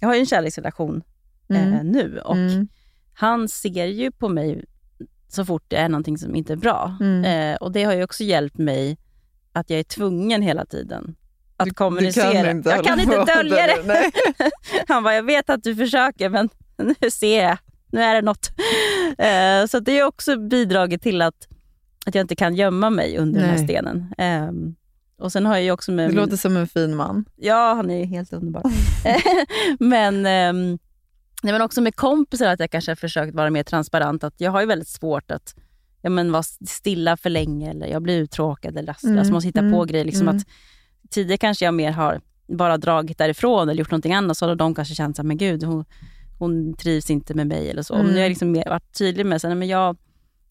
[0.00, 1.02] jag har ju en kärleksrelation
[1.48, 1.72] Mm.
[1.72, 2.68] eh, nu och Mm.
[3.14, 4.64] han ser ju på mig
[5.28, 6.96] så fort det är någonting som inte är bra.
[7.00, 7.24] Mm.
[7.24, 8.98] Eh, och det har ju också hjälpt mig
[9.52, 11.16] att jag är tvungen hela tiden
[11.56, 12.28] att Du- kommunicera.
[12.28, 13.82] Du kan inte jag kan inte dölja det.
[13.84, 14.10] Nej.
[14.88, 16.48] Han bara, jag vet att du försöker men
[17.00, 17.58] nu ser jag,
[17.92, 18.50] nu är det något.
[19.18, 21.48] Eh, så det har också bidragit till att,
[22.06, 23.64] att jag inte kan gömma mig under den här Nej.
[23.64, 24.14] stenen.
[24.18, 24.50] Eh,
[25.24, 27.24] och sen har jag också med Det min- låter som en fin man.
[27.36, 28.62] Ja, han är helt underbar.
[29.84, 30.78] men, ehm,
[31.42, 34.24] nej, men också med kompisar att jag kanske har försökt vara mer transparent.
[34.24, 35.54] Att jag har ju väldigt svårt att
[36.02, 39.12] ja, men vara stilla för länge eller jag blir uttråkad eller rastlös.
[39.12, 40.04] Mm, måste hitta mm, på grejer.
[40.04, 40.36] Liksom mm.
[40.36, 40.46] att
[41.10, 44.36] tidigare kanske jag mer har bara dragit därifrån eller gjort någonting annat.
[44.36, 45.84] Så har de kanske känt att men gud, hon,
[46.38, 47.94] hon trivs inte med mig eller så.
[47.94, 48.06] Mm.
[48.06, 49.96] Men nu har jag liksom mer varit tydlig med att jag,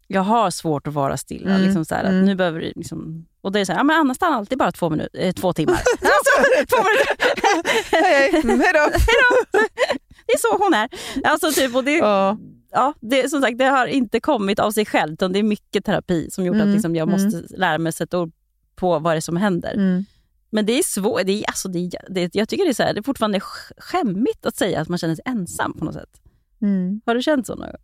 [0.07, 1.49] jag har svårt att vara stilla.
[1.49, 2.19] Mm, Liksom så här, mm.
[2.19, 4.71] att nu behöver liksom, och det är så här, ja, men Anna stannar alltid bara
[4.71, 5.73] två, minuter, eh, två timmar.
[6.01, 7.31] alltså, två minuter.
[7.91, 9.59] hej, hej, hej då.
[10.25, 10.89] Det är så hon är.
[11.23, 12.37] Alltså, typ, och det, Ja.
[12.71, 15.85] ja, det, som sagt, det har inte kommit av sig själv, utan det är mycket
[15.85, 17.23] terapi som gjort Mm, att liksom, jag mm.
[17.23, 18.31] måste lära mig sätta ord
[18.75, 19.73] på vad det är som händer.
[19.73, 20.05] Mm.
[20.49, 21.21] Men det är svårt.
[21.25, 23.73] Det är, alltså, det det, jag tycker det är, så här, det är fortfarande sk-
[23.77, 26.21] skämmigt att säga att man känner sig ensam på något sätt.
[26.61, 27.01] Mm.
[27.05, 27.75] Har du känt så någon gång?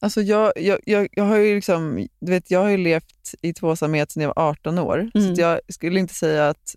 [0.00, 3.52] Alltså jag, jag, jag, jag har ju liksom, du vet, jag har ju levt i
[3.54, 5.10] tvåsamhet sedan jag var 18 år.
[5.12, 5.32] Så Mm.
[5.32, 6.76] att jag skulle inte säga att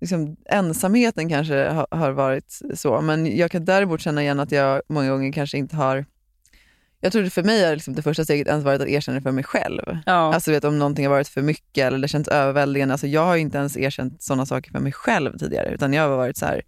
[0.00, 3.00] liksom, ensamheten kanske har, har varit så.
[3.00, 6.04] Men jag kan däremot känna igen att jag många gånger kanske inte har...
[7.00, 9.32] Jag tror för mig är liksom det första steget ens varit att erkänna det för
[9.32, 9.98] mig själv.
[10.06, 10.34] Ja.
[10.34, 12.94] Alltså vet, om någonting har varit för mycket eller det känns överväldigande.
[12.94, 15.70] Alltså, jag har inte ens erkänt sådana saker för mig själv tidigare.
[15.70, 16.62] Utan jag har varit så här,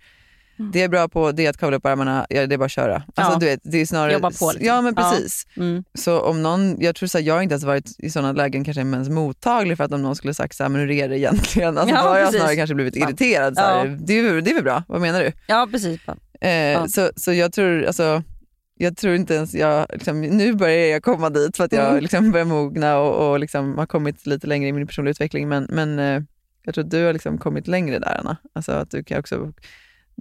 [0.58, 2.64] det jag är bra på det är att kavla upp armarna, ja, det är bara
[2.64, 2.94] att köra.
[3.14, 3.38] Alltså, Ja.
[3.40, 4.66] du vet, det är snarare, Jobba på liksom.
[4.66, 5.10] Ja men Ja.
[5.10, 5.46] precis.
[5.56, 5.84] Mm.
[5.94, 8.64] Så om någon, jag tror så här, jag har inte ens varit i sådana lägen
[8.64, 11.18] kanske ens mottaglig för att om någon skulle sagt så här, men hur är det
[11.18, 11.78] egentligen?
[11.78, 13.54] Alltså, Ja, då har jag snarare kanske blivit irriterad.
[13.56, 13.96] Så här, Ja.
[14.00, 15.32] det, är, det är väl bra, vad menar du?
[15.46, 16.00] ja, precis.
[16.40, 18.22] Eh, så, så jag tror, alltså,
[18.80, 22.02] jag tror inte ens jag, liksom, nu börjar jag komma dit för att jag Mm.
[22.02, 25.48] liksom börjar mogna och, och liksom har kommit lite längre i min personliga utveckling.
[25.48, 26.22] Men, men eh,
[26.62, 28.36] jag tror att du har liksom kommit längre där Anna.
[28.52, 29.52] Alltså, att du kan också,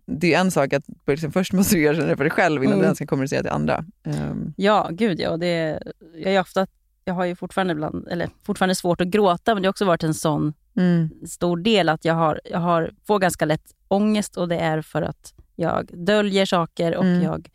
[0.06, 2.74] det är en sak att liksom, först måste du erkänna det för dig själv innan
[2.74, 2.80] Mm.
[2.80, 3.86] du ens kan kommunicera till andra.
[4.04, 5.38] Ehm, Ja, gud ja.
[5.38, 5.80] Det,
[6.16, 6.68] jag, är ofta,
[7.06, 10.04] jag har ju fortfarande, ibland, eller, fortfarande svårt att gråta, men det har också varit
[10.04, 14.48] en sån mm, stor del att jag, har, jag har, får ganska lätt ångest och
[14.48, 17.24] det är för att jag döljer saker och Mm.
[17.24, 17.50] jag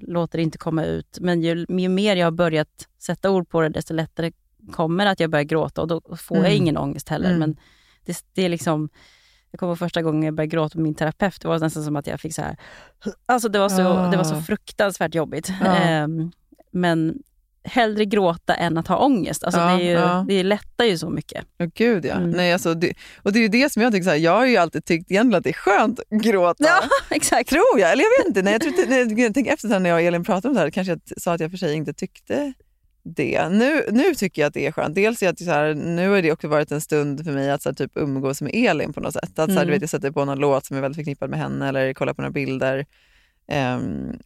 [0.00, 1.18] låter det inte komma ut.
[1.20, 4.32] Men ju, ju mer jag har börjat sätta ord på det, desto lättare
[4.72, 6.56] kommer att jag börjar gråta och då får jag Mm.
[6.56, 7.28] ingen ångest heller.
[7.28, 7.38] Mm.
[7.40, 7.56] Men
[8.04, 8.88] det, det är liksom...
[9.50, 12.06] Jag kommer första gången jag började gråta med min terapeut, det var nästan som att
[12.06, 12.56] jag fick så här...
[13.26, 14.10] Alltså det var så, Ah.
[14.10, 15.52] det var så fruktansvärt jobbigt.
[15.60, 15.76] Ja.
[15.76, 16.30] Ehm,
[16.70, 17.14] men
[17.64, 19.44] hellre gråta än att ha ångest.
[19.44, 20.24] Alltså Ja, det, är ju, ja.
[20.28, 21.44] det lättar ju så mycket.
[21.56, 22.14] Ja, gud ja.
[22.14, 22.30] Mm.
[22.30, 22.92] Nej, alltså, det,
[23.22, 25.10] och det är ju det som jag tycker, så här, jag har ju alltid tyckt
[25.10, 26.68] egentligen att det är skönt att gråta.
[27.10, 27.50] exakt.
[27.50, 28.42] Tror jag, eller jag vet inte.
[28.42, 31.00] Nej, jag, tror tänker efter när jag och Elin pratade om det här, kanske jag
[31.16, 32.52] sa att jag för sig inte tyckte
[33.16, 33.48] det.
[33.48, 34.94] Nu, nu tycker jag att det är skönt.
[34.94, 37.62] Dels är att så här, nu har det också varit en stund för mig att
[37.62, 39.22] så här, typ umgås med Elin på något sätt.
[39.24, 39.66] Att, så här, Mm.
[39.66, 42.14] du vet, jag sätter på någon låt som är väldigt förknippad med henne eller kollar
[42.14, 42.86] på några bilder.
[43.48, 44.18] Ehm,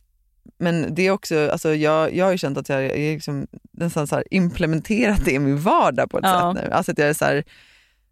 [0.58, 3.46] men det är också, alltså jag, jag har ju känt att jag, jag är liksom,
[3.70, 6.54] nästan så här, implementerat det i min vardag på ett Ja.
[6.56, 6.70] sätt nu.
[6.70, 7.42] Alltså att jag är så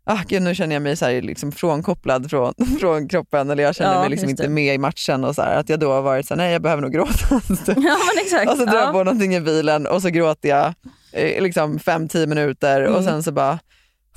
[0.05, 3.75] ah, gud, nu känner jag mig så här, liksom frånkopplad från, från kroppen eller jag
[3.75, 5.25] känner Ja, mig liksom inte med i matchen.
[5.25, 7.13] och så här, Att jag då har varit så här, nej jag behöver nog gråta.
[7.77, 8.51] Ja exakt.
[8.51, 8.93] och så drar jag ja.
[8.93, 10.75] på någonting i bilen och så gråter jag
[11.13, 13.05] eh, liksom 5-10 minuter och Mm.
[13.05, 13.53] sen så bara,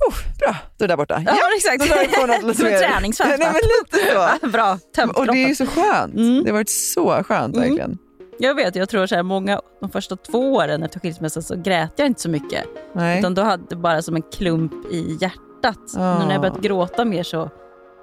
[0.07, 1.13] oh, bra, då är det där borta.
[1.25, 1.79] Ja, men exakt.
[1.91, 2.79] då jag på något lite mer.
[2.79, 3.53] träningsvärk, Nej, va?
[3.53, 3.61] men
[4.01, 4.29] lite så.
[4.41, 6.13] Ja, Bra, tömt Och det är ju så skönt.
[6.15, 6.43] Mm.
[6.43, 7.69] Det har varit så skönt Mm.
[7.69, 7.97] verkligen.
[8.39, 11.93] Jag vet, jag tror så här, många, de första två åren efter skilsmässan så grät
[11.95, 12.63] jag inte så mycket.
[12.95, 13.19] Nej.
[13.19, 15.39] Utan då hade det bara som en klump i hjärtat.
[15.67, 16.19] Ah.
[16.19, 17.49] Nu när jag börjat gråta mer så,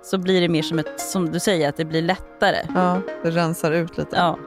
[0.02, 2.56] så blir det mer som ett, som du säger, att det blir lättare.
[2.74, 4.16] Ja, det rensar ut lite.
[4.16, 4.38] Ja.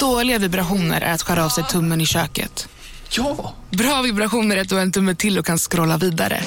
[0.00, 2.68] Dåliga vibrationer är att skära av sig tummen i köket.
[3.10, 3.52] Ja!
[3.70, 6.40] Bra vibrationer är att du har en tumme till och kan scrolla vidare.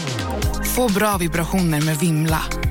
[0.75, 2.41] Få bra vibrationer med Vimla.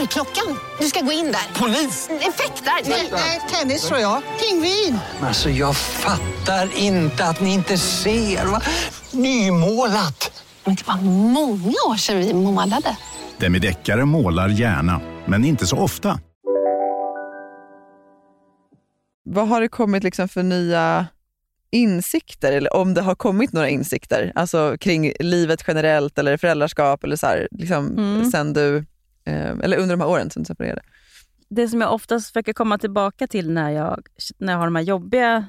[0.00, 0.56] Dörrklockan.
[0.80, 1.60] Du ska gå in där.
[1.60, 2.08] Polis?
[2.10, 2.90] Effektar?
[3.12, 4.22] Nej, tennis tror jag.
[4.40, 4.98] Pingvin.
[5.22, 8.46] Alltså jag fattar inte att ni inte ser.
[8.46, 8.60] Va?
[9.12, 10.44] Nymålat!
[10.64, 12.96] Men det var många år sedan vi målade.
[13.38, 16.20] Demideckare målar gärna, men inte så ofta.
[19.24, 21.06] Vad har det kommit liksom för nya
[21.70, 27.16] insikter, eller om det har kommit några insikter, alltså kring livet generellt eller föräldraskap eller
[27.16, 28.30] så här, liksom, Mm.
[28.30, 28.84] sen du,
[29.24, 30.82] eller under de här åren sen du separerade?
[31.48, 34.06] Det som jag oftast försöker komma tillbaka till när jag,
[34.38, 35.44] när jag har de här jobbiga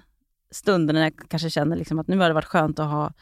[0.52, 3.14] stunderna, när jag kanske känner liksom att nu har det varit skönt att ha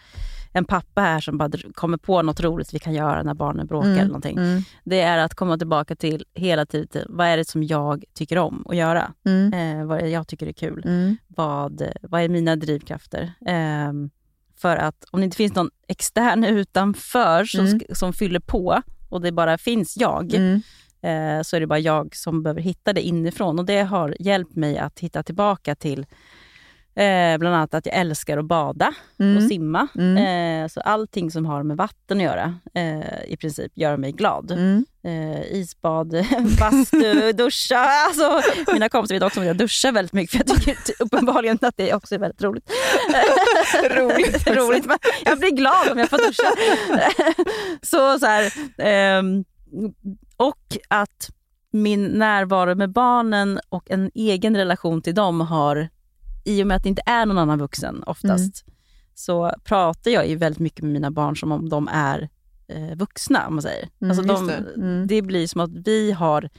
[0.53, 3.87] en pappa här som bara kommer på något roligt vi kan göra när barnen bråkar
[3.87, 4.37] Mm, eller någonting.
[4.37, 4.61] mm.
[4.83, 8.65] Det är att komma tillbaka till hela tiden, vad är det som jag tycker om
[8.69, 9.13] att göra?
[9.25, 9.53] Mm.
[9.79, 10.83] Eh, vad är det jag tycker är kul?
[10.85, 11.17] Mm.
[11.27, 13.33] Vad, vad är mina drivkrafter?
[13.45, 14.09] Ehm,
[14.57, 17.79] för att om det inte finns någon extern utanför som, Mm.
[17.93, 20.61] som fyller på och det bara finns jag, Mm.
[21.01, 23.59] eh, så är det bara jag som behöver hitta det inifrån.
[23.59, 26.05] Och det har hjälpt mig att hitta tillbaka till
[27.05, 29.37] Eh, bland annat att jag älskar att bada Mm.
[29.37, 29.87] och simma.
[29.95, 30.63] Mm.
[30.63, 34.51] Eh, så allting som har med vatten att göra eh, i princip gör mig glad.
[34.51, 34.85] Mm.
[35.03, 36.11] Eh, isbad,
[36.59, 37.77] bastu, duscha.
[38.07, 38.41] Alltså,
[38.73, 41.93] mina kompisar vet också att jag duschar väldigt mycket för jag tycker uppenbarligen att det
[41.93, 42.71] också är väldigt roligt.
[43.97, 44.47] roligt.
[44.47, 46.51] roligt men jag blir glad om jag får duscha.
[47.81, 49.43] så, så här, ehm,
[50.37, 51.29] och att
[51.71, 55.89] min närvaro med barnen och en egen relation till dem har,
[56.49, 58.65] i och med att det inte är någon annan vuxen oftast,
[59.15, 62.29] så pratar jag ju väldigt mycket med mina barn som om de är
[62.67, 63.47] eh, vuxna.
[63.47, 63.89] Om man säger.
[64.01, 64.63] Mm, alltså de, det.
[64.75, 65.07] Mm.
[65.07, 66.49] det blir som att vi har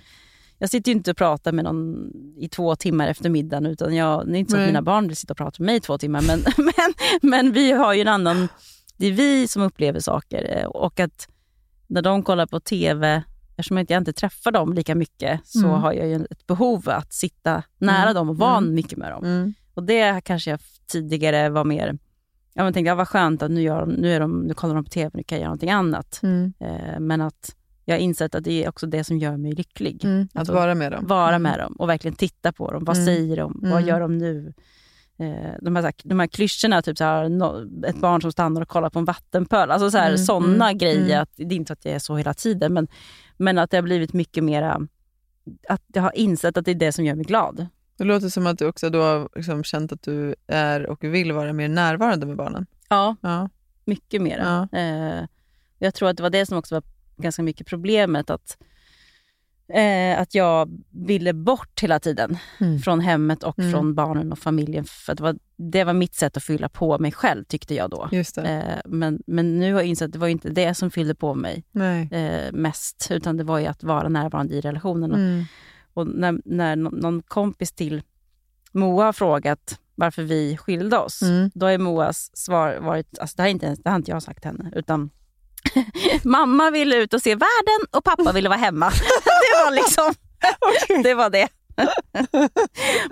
[0.59, 3.67] jag sitter ju inte och pratar med någon i två timmar efter middagen.
[3.67, 5.77] Utan jag, det är inte så att mina barn vill sitta och prata med mig
[5.77, 6.23] i två timmar.
[6.27, 6.93] Men, men,
[7.31, 8.49] men vi har ju en annan...
[8.97, 10.59] Det är vi som upplever saker.
[10.59, 11.29] eh, Och att
[11.87, 13.23] när de kollar på TV,
[13.57, 15.71] eftersom jag inte, jag inte träffar dem lika mycket, så Mm.
[15.81, 18.15] har jag ju ett behov att sitta nära Mm.
[18.15, 18.75] dem och vara Mm.
[18.75, 19.25] mycket med dem.
[19.81, 20.61] Och det kanske jag
[20.93, 21.99] tidigare var mer...
[22.55, 24.85] Jag tänkte, ja, vad skönt att nu, gör de, nu, är de, nu kollar de
[24.85, 26.21] på TV, nu kan jag göra någonting annat.
[26.23, 26.53] Mm.
[26.61, 30.05] Eh, men att jag har insett att det är också det som gör mig lycklig.
[30.05, 30.29] Mm.
[30.33, 31.07] Att Alltså, vara med dem.
[31.07, 31.43] Vara Mm.
[31.43, 32.85] med dem och verkligen titta på dem.
[32.85, 33.07] Vad Mm.
[33.07, 33.59] säger de?
[33.63, 33.87] Vad Mm.
[33.89, 34.53] gör de nu?
[35.19, 38.69] Eh, de, här, de här klyschorna, typ så här, no, ett barn som stannar och
[38.69, 39.71] kollar på en vattenpöl.
[39.71, 40.19] Alltså så här, Mm.
[40.19, 40.79] såna Mm.
[40.79, 41.21] grejer.
[41.21, 42.89] Att, det är inte att jag är så hela tiden, men,
[43.37, 44.81] men att det har blivit mycket mera...
[45.69, 47.67] Att jag har insett att det är det som gör mig glad.
[48.01, 51.33] Det låter som att du också då har liksom känt att du är och vill
[51.33, 52.67] vara mer närvarande med barnen.
[52.89, 53.49] Ja, Ja.
[53.85, 54.69] mycket mera.
[54.73, 55.25] Eh,
[55.79, 56.83] jag tror att det var det som också var
[57.17, 58.31] ganska mycket problemet.
[58.31, 58.57] Att,
[59.73, 62.79] eh, att jag ville bort hela tiden Mm.
[62.79, 63.73] från hemmet och Mm.
[63.73, 64.85] från barnen och familjen.
[64.85, 68.09] För det, var, det var mitt sätt att fylla på mig själv tyckte jag då.
[68.47, 71.35] Eh, men, men nu har jag insett att det var inte det som fyllde på
[71.35, 71.65] mig
[72.11, 73.09] eh, mest.
[73.11, 75.13] Utan det var ju att vara närvarande i relationen.
[75.15, 75.45] Mm.
[75.95, 78.03] Och när, när nå- någon kompis till
[78.73, 81.51] Moa har frågat varför vi skilde oss, Mm.
[81.55, 84.43] då är Moas svar varit, alltså det, har inte, ens- det har inte jag sagt
[84.43, 85.11] till henne, utan
[86.25, 88.91] mamma ville ut och se världen och pappa ville vara hemma.
[89.25, 90.15] det var liksom,
[91.03, 91.49] det var det.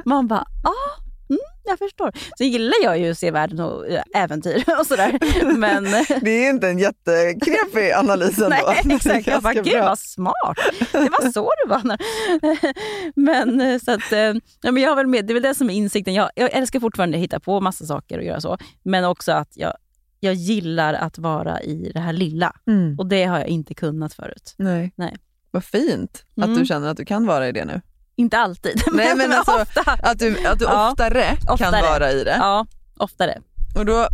[0.05, 0.75] Man bara, ja,
[1.31, 2.13] mm, jag förstår.
[2.39, 5.19] Så gillar jag ju att se världen och eh, äventyr och sådär.
[5.57, 5.85] Men
[6.21, 8.49] Det är inte en jätteknepig analys ändå.
[8.85, 9.27] Nej, exakt.
[9.27, 10.59] Jag bara, gud vad smart.
[10.93, 11.99] Det var så det var.
[13.17, 14.19] men, eh, så att, eh,
[14.63, 16.15] ja, men jag väl med, det är väl det som är insikten.
[16.15, 18.59] Jag, jag älskar fortfarande att hitta på massa saker och göra så.
[18.83, 19.73] Men också att jag,
[20.21, 22.53] jag gillar att vara i det här lilla.
[22.67, 22.99] Mm.
[22.99, 24.55] Och det har jag inte kunnat förut.
[24.57, 24.93] Nej.
[24.97, 25.17] Nej.
[25.51, 26.59] Vad fint att Mm.
[26.59, 27.81] du känner att du kan vara i det nu.
[28.19, 29.81] Inte alltid, Nej, men alltså, ofta.
[30.03, 31.83] Att du, att du Ja, oftare, kan oftare.
[31.83, 32.37] vara i det.
[32.39, 32.67] Ja,
[32.97, 33.39] oftare.
[33.77, 34.09] Och då,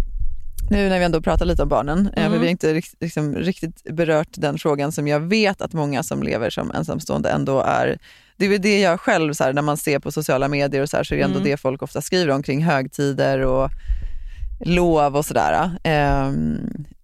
[0.70, 2.32] nu när vi ändå pratar lite om barnen, eh, Mm.
[2.32, 6.22] för vi har inte liksom, riktigt berört den frågan som jag vet att många som
[6.22, 7.98] lever som ensamstående ändå är.
[8.36, 10.88] Det är väl det jag själv, så här, när man ser på sociala medier och
[10.90, 11.50] så, här, så är det ändå Mm.
[11.50, 13.70] det folk ofta skriver om kring högtider och
[14.61, 15.70] lov och sådär.
[15.84, 16.30] Eh,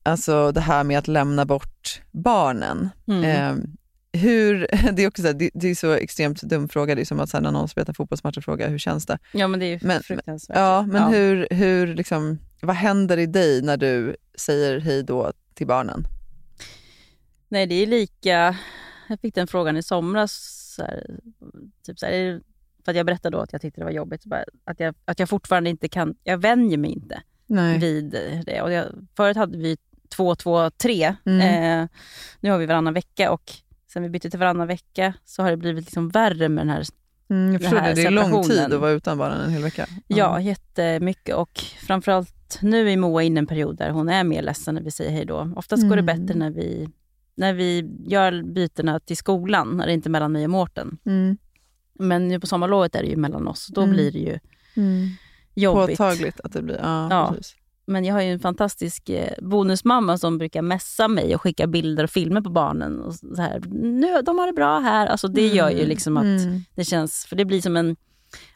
[0.03, 2.91] alltså det här med att lämna bort barnen.
[3.09, 3.25] Mm.
[3.25, 3.65] Eh,
[4.13, 4.59] hur,
[4.93, 7.21] det, är också så här, det, det är så extremt dum fråga, det är som
[7.21, 9.19] att så här, när någon spelar en fotbollsmatch och frågar hur känns det?
[9.33, 10.57] Ja, men det är ju Men- fruktansvärt.
[10.57, 11.09] Ja, men Ja.
[11.09, 16.05] Hur, hur liksom, vad händer i dig när du säger hej då till barnen?
[17.49, 18.57] Nej, det är lika...
[19.09, 20.57] Jag fick den frågan i somras.
[20.77, 21.07] Så här,
[21.87, 22.41] typ så här,
[22.85, 24.25] för att jag berättade då att jag tyckte det var jobbigt.
[24.25, 26.15] Bara, att, jag, att jag fortfarande inte kan...
[26.25, 27.79] Jag vänjer mig inte Nej.
[27.79, 28.11] vid
[28.47, 28.63] det.
[28.63, 28.87] Och jag,
[29.17, 29.77] förut hade vi
[30.09, 31.15] två, två, tre.
[31.25, 31.41] Mm.
[31.83, 31.89] Eh,
[32.41, 33.53] nu har vi varannan vecka och
[33.93, 36.85] sen vi bytte till varannan vecka så har det blivit liksom värre med den här
[37.31, 39.87] Mm, jag förstår det, det är lång tid att vara utan barnen en hel vecka.
[40.07, 41.35] Ja, jättemycket.
[41.37, 44.83] Och framförallt nu är Moa inne i en period där hon är mer ledsen när
[44.83, 45.53] vi säger hej då.
[45.57, 46.27] Oftast går det Mm.
[46.27, 46.89] bättre när vi,
[47.35, 50.99] när vi gör bytena till skolan, när det inte är mellan mig och Mårten.
[51.07, 51.37] Mm.
[51.95, 53.67] Men nu på sommarlovet är det ju mellan oss.
[53.67, 53.95] Då Mm.
[53.95, 54.39] blir det ju
[54.77, 55.09] Mm.
[55.55, 55.99] jobbigt.
[55.99, 56.81] Påtagligt att det blir.
[56.83, 57.33] Ja, Ja.
[57.37, 57.57] Precis.
[57.91, 62.05] Men jag har ju en fantastisk eh, bonusmamma som brukar messa mig och skicka bilder
[62.05, 63.01] och filmer på barnen.
[63.01, 65.07] Och så här, nu, de har det bra här.
[65.07, 65.89] Alltså det gör ju Mm.
[65.89, 66.61] liksom att Mm.
[66.75, 67.25] det känns...
[67.27, 67.97] För det blir som en...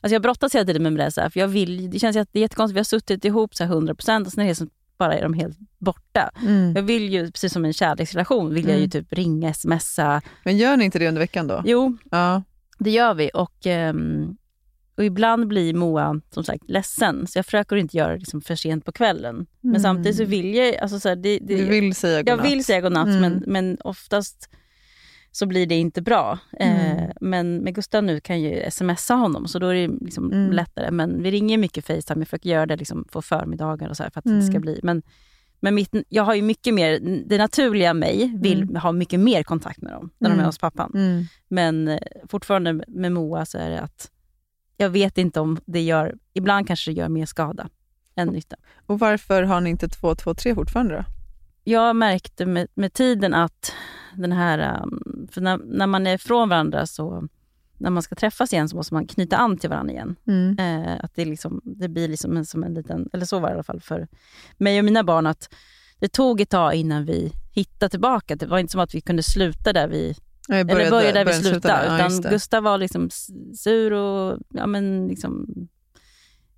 [0.00, 1.20] Alltså jag brottas hela tiden med det.
[1.20, 2.76] Här, för jag vill, det känns det är jättekonstigt.
[2.76, 5.34] Vi har suttit ihop så här 100% och sen är det som bara är de
[5.34, 6.30] helt borta.
[6.42, 6.72] Mm.
[6.76, 8.90] Jag vill ju, precis som en kärleksrelation, vill jag ju Mm.
[8.90, 10.22] typ ringa, smsa.
[10.44, 11.62] Men gör ni inte det under veckan då?
[11.66, 12.42] Jo, Ja.
[12.78, 13.30] det gör vi.
[13.34, 14.36] Och, ehm,
[14.96, 18.54] och ibland blir Moa som sagt ledsen, så jag försöker inte göra det liksom för
[18.56, 19.46] sent på kvällen.
[19.60, 19.82] Men Mm.
[19.82, 20.76] samtidigt så vill jag...
[20.76, 22.46] Alltså så här, det, det, Du vill säga jag godnatt?
[22.46, 23.20] vill säga godnatt, Mm.
[23.20, 24.48] men, men oftast
[25.30, 26.38] så blir det inte bra.
[26.60, 26.98] Mm.
[26.98, 30.32] Eh, men med Gustav nu kan jag ju smsa honom, så då är det liksom
[30.32, 30.52] Mm.
[30.52, 30.90] lättare.
[30.90, 34.18] Men vi ringer mycket Facetime, jag försöker göra det liksom på förmiddagar och så för
[34.18, 34.42] att det Mm.
[34.50, 34.80] ska bli.
[34.82, 35.02] Men,
[35.60, 38.76] Men mitt, jag har ju mycket mer, det naturliga mig vill Mm.
[38.76, 40.42] ha mycket mer kontakt med dem när de Mm.
[40.42, 40.90] är hos pappan.
[40.94, 41.24] Mm.
[41.48, 44.10] Men eh, fortfarande med Moa så är det att
[44.76, 47.68] jag vet inte om det gör, ibland kanske det gör mer skada
[48.16, 48.56] än nytta.
[48.86, 51.04] Och varför har ni inte 2-2-3 fortfarande då?
[51.64, 53.72] Jag märkte med, med tiden att
[54.14, 57.28] den här, um, för när, när man är från varandra så,
[57.78, 60.16] när man ska träffas igen så måste man knyta an till varandra igen.
[60.26, 60.58] Mm.
[60.58, 63.52] Eh, att det, liksom, det blir liksom en, som en liten, eller så var det
[63.52, 64.08] i alla fall för
[64.56, 65.54] mig och mina barn, att
[65.98, 68.36] det tog ett tag innan vi hittade tillbaka.
[68.36, 70.14] Det var inte som att vi kunde sluta där vi
[70.48, 71.86] Nej, eller börja där vi började sluta slutade.
[71.86, 72.30] Ja, utan det.
[72.30, 73.10] Gustav var liksom
[73.56, 75.46] sur och ja, men liksom,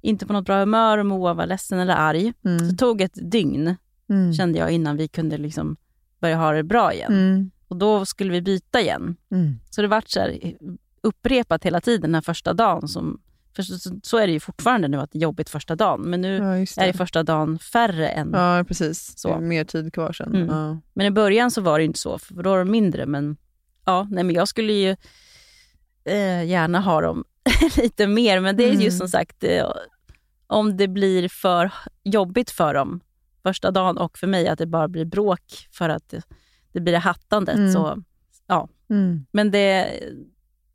[0.00, 2.32] inte på något bra humör och Moa var ledsen eller arg.
[2.44, 2.58] Mm.
[2.58, 3.76] Så det tog ett dygn,
[4.08, 4.32] Mm.
[4.32, 5.76] kände jag, innan vi kunde liksom
[6.20, 7.12] börja ha det bra igen.
[7.12, 7.50] Mm.
[7.68, 9.16] Och då skulle vi byta igen.
[9.30, 9.58] Mm.
[9.70, 10.38] Så det vart så här,
[11.02, 12.88] upprepat hela tiden den här första dagen.
[12.88, 13.20] Som,
[13.56, 16.00] för så, så- är det ju fortfarande nu, att det är jobbigt första dagen.
[16.00, 18.30] Men nu Ja, just är det första dagen färre än...
[18.34, 19.18] Ja, precis.
[19.18, 19.34] Så.
[19.34, 20.34] Det mer tid kvar sen.
[20.34, 20.46] Mm.
[20.48, 20.78] Ja.
[20.94, 23.06] Men i början så var det inte så, för då var de mindre.
[23.06, 23.36] Men,
[23.86, 24.90] ja, nej, men jag skulle ju
[26.04, 27.24] eh, gärna ha dem
[27.76, 28.40] lite mer.
[28.40, 28.90] Men det är Mm.
[28.90, 29.70] som sagt, eh,
[30.46, 31.72] om det blir för
[32.02, 33.00] jobbigt för dem
[33.42, 36.22] första dagen och för mig att det bara blir bråk för att det,
[36.72, 37.56] det blir det hattandet.
[37.56, 37.72] Mm.
[37.72, 38.02] Så,
[38.46, 38.68] ja.
[38.90, 39.26] Mm.
[39.32, 40.00] Men det,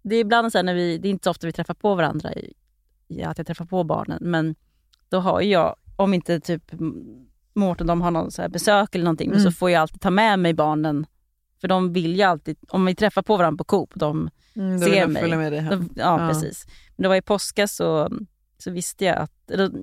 [0.01, 1.95] det är ibland så här när vi, det är inte så ofta vi träffar på
[1.95, 2.53] varandra, i-
[3.07, 4.55] i att jag träffar på barnen, men
[5.09, 6.71] då har jag, om inte typ
[7.53, 9.39] Mårten de har någon så besök eller någonting, Mm.
[9.43, 11.05] så får jag alltid ta med mig barnen.
[11.61, 15.07] För de vill ju alltid, om vi träffar på varandra på Coop, de Mm, ser
[15.07, 15.21] mig.
[15.21, 15.69] följa med dig hem.
[15.95, 16.27] De, ja, Ja.
[16.27, 16.65] precis.
[16.95, 18.09] Men det var i påska så,
[18.57, 19.31] så visste jag att,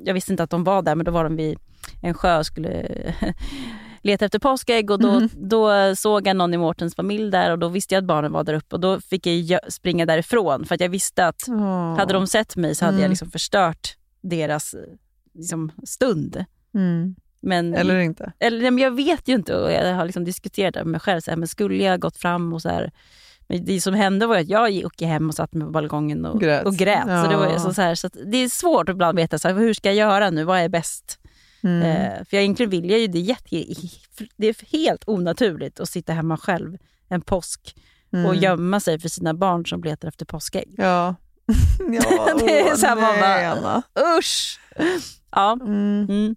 [0.04, 1.58] jag visste inte att de var där, men då var de vid
[2.02, 2.88] en sjö och skulle
[4.02, 5.28] leta efter påskägg och då, Mm.
[5.34, 8.44] då såg jag någon i Mårtens familj där och då visste jag att barnen var
[8.44, 11.96] där uppe och då fick jag springa därifrån för att jag visste att Åh.
[11.96, 13.10] hade de sett mig så hade jag Mm.
[13.10, 14.74] liksom förstört deras
[15.34, 16.44] liksom, stund.
[16.74, 17.14] Mm.
[17.40, 18.32] Men, Eller inte.
[18.38, 21.00] eller, nej, men jag vet ju inte och jag har liksom diskuterat det med mig
[21.00, 21.20] själv.
[21.20, 22.92] Så här, men skulle jag gått fram och så här,
[23.48, 26.40] men det som hände var att jag gick hem och satt mig på balkongen och
[26.40, 26.66] Grät.
[26.66, 27.02] Och grät.
[27.02, 27.58] Så det, var Ja.
[27.58, 29.88] så, så, här, så att det är svårt att ibland veta så här, hur ska
[29.88, 31.18] jag göra nu, vad är bäst?
[31.62, 31.82] Mm.
[31.82, 33.64] Eh, för jag egentligen vill jag ju, det jätte,
[34.36, 36.76] det är helt onaturligt att sitta hemma själv
[37.08, 37.74] en påsk
[38.12, 38.34] och Mm.
[38.38, 40.74] gömma sig för sina barn som letar efter påskägg.
[40.76, 41.14] Ja.
[41.78, 43.20] ja det är så här, man
[43.62, 43.82] bara,
[44.18, 44.60] usch!
[45.30, 46.34] Ja, Mm.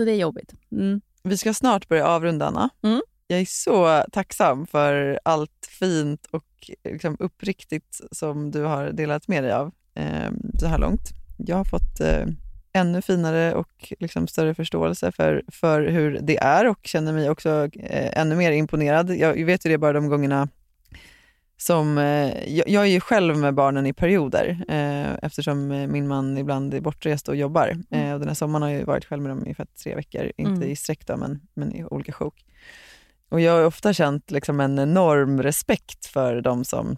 [0.00, 0.54] Så det är jobbigt.
[0.72, 1.00] Mm.
[1.22, 2.70] Vi ska snart börja avrunda, Anna.
[2.82, 3.02] Mm.
[3.26, 9.44] Jag är så tacksam för allt fint och liksom uppriktigt som du har delat med
[9.44, 10.30] dig av eh,
[10.60, 11.08] så här långt.
[11.36, 12.26] Jag har fått eh,
[12.72, 17.68] ännu finare och liksom större förståelse för, för hur det är och känner mig också
[17.72, 19.10] eh, ännu mer imponerad.
[19.10, 20.48] Jag vet ju det bara de gångerna
[21.60, 21.98] som...
[21.98, 26.38] Eh, jag, jag är ju själv med barnen i perioder eh, eftersom eh, min man
[26.38, 27.76] ibland är bortrest och jobbar.
[27.90, 29.54] Eh, och den här sommaren har jag varit själv med dem i
[29.84, 30.68] tre veckor, inte Mm.
[30.70, 32.44] i sträck då, men, men i olika sjok.
[33.28, 36.96] Och jag har ofta känt liksom en enorm respekt för de som,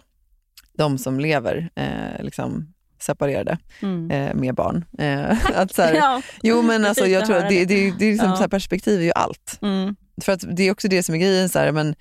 [0.77, 4.11] de som lever eh, liksom separerade Mm.
[4.11, 4.85] eh, med barn.
[4.99, 6.21] Eh, att så här, Ja.
[6.43, 8.35] Jo men alltså, jag tror att det, det, det är liksom Ja.
[8.35, 9.59] så perspektiv är ju allt.
[9.61, 9.95] Mm.
[10.21, 11.95] För att det är också det som är grejen, så här, men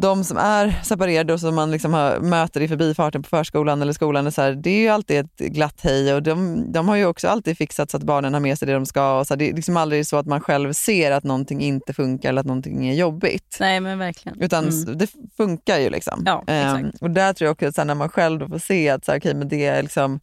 [0.00, 3.92] de som är separerade och som man liksom har, möter i förbifarten på förskolan eller
[3.92, 6.96] skolan, är så här, det är ju alltid ett glatt hej och de, de har
[6.96, 9.18] ju också alltid fixat så att barnen har med sig det de ska.
[9.18, 11.94] Och så här, det är liksom aldrig så att man själv ser att någonting inte
[11.94, 13.56] funkar eller att någonting är jobbigt.
[13.60, 14.40] Nej men verkligen.
[14.42, 14.98] Utan Mm.
[14.98, 15.90] det funkar ju.
[15.90, 16.22] liksom.
[16.26, 19.04] Ja, Ehm, och där tror jag också att här, när man själv får se att
[19.04, 20.20] så här, okay, men det är liksom,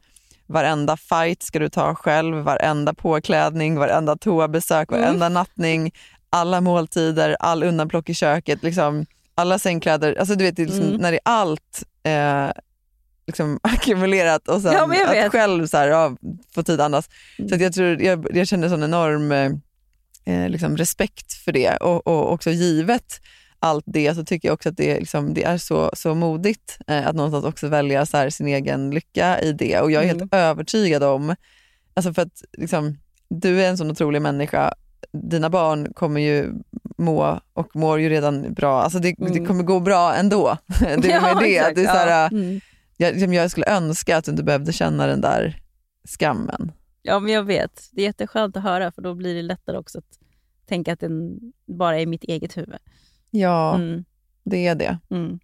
[0.47, 5.01] varenda fight ska du ta själv, varenda påklädning, varenda toabesök, Mm.
[5.01, 5.91] varenda nattning,
[6.29, 9.05] alla måltider, all undanplock i köket, liksom,
[9.35, 10.15] alla sängkläder.
[10.19, 11.01] Alltså, du vet, liksom, Mm.
[11.01, 12.51] när det är allt eh,
[13.27, 16.15] liksom, ackumulerat och sen Ja, att själv så här, ja,
[16.55, 17.09] få tid att andas.
[17.49, 19.51] Så att jag, tror, jag, jag känner sån enorm eh,
[20.25, 23.21] eh, liksom respekt för det och, och också givet
[23.59, 26.77] allt det så tycker jag också att det, är liksom, det är så, så modigt
[26.87, 29.79] eh, att någonstans också välja så här, sin egen lycka i det.
[29.79, 30.19] Och jag är Mm.
[30.19, 31.35] helt övertygad om,
[31.93, 32.97] alltså för att liksom,
[33.29, 34.73] du är en sån otrolig människa,
[35.11, 36.53] dina barn kommer ju
[36.97, 38.81] må och mår ju redan bra.
[38.81, 39.45] Alltså det, det Mm.
[39.45, 40.57] kommer gå bra ändå.
[40.79, 41.57] det är Ja, det.
[41.57, 41.75] exakt.
[41.75, 42.27] det är så här, Ja.
[42.37, 42.59] Mm.
[42.97, 45.59] jag, jag skulle önska att du inte behövde känna den där
[46.19, 46.71] skammen.
[47.01, 47.89] Ja, men jag vet.
[47.91, 50.19] Det är jätteskönt att höra för då blir det lättare också att
[50.67, 52.79] tänka att den bara är mitt eget huvud.
[53.31, 54.03] Ja, Mm.
[54.43, 54.97] det är det.
[55.11, 55.39] Mm.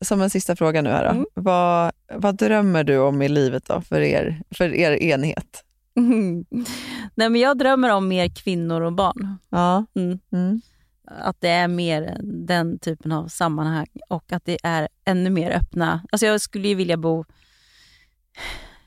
[0.00, 1.10] Som en sista fråga nu här då.
[1.10, 1.26] Mm.
[1.34, 5.64] Vad, vad drömmer du om i livet då för er, för er enhet?
[7.14, 9.38] Nej, men jag drömmer om mer kvinnor och barn.
[9.48, 9.84] Ja.
[9.94, 10.18] Mm.
[10.32, 10.60] Mm.
[11.04, 16.00] Att det är mer den typen av sammanhang och att det är ännu mer öppna.
[16.12, 17.24] Alltså jag skulle ju vilja bo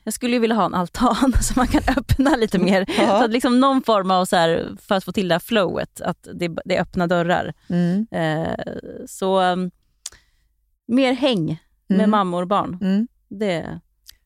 [0.04, 2.84] jag skulle ju vilja ha en altan så man kan öppna lite mer.
[2.98, 3.06] Ja.
[3.18, 6.00] Så att liksom någon form av, så här, för att få till det här flowet,
[6.00, 7.52] att det, det är öppna dörrar.
[7.68, 8.06] Mm.
[8.10, 8.54] Eh,
[9.06, 9.70] så um,
[10.86, 11.46] mer häng
[11.86, 12.10] med Mm.
[12.10, 12.78] mammor och barn.
[12.80, 13.08] Mm.
[13.28, 13.80] Det,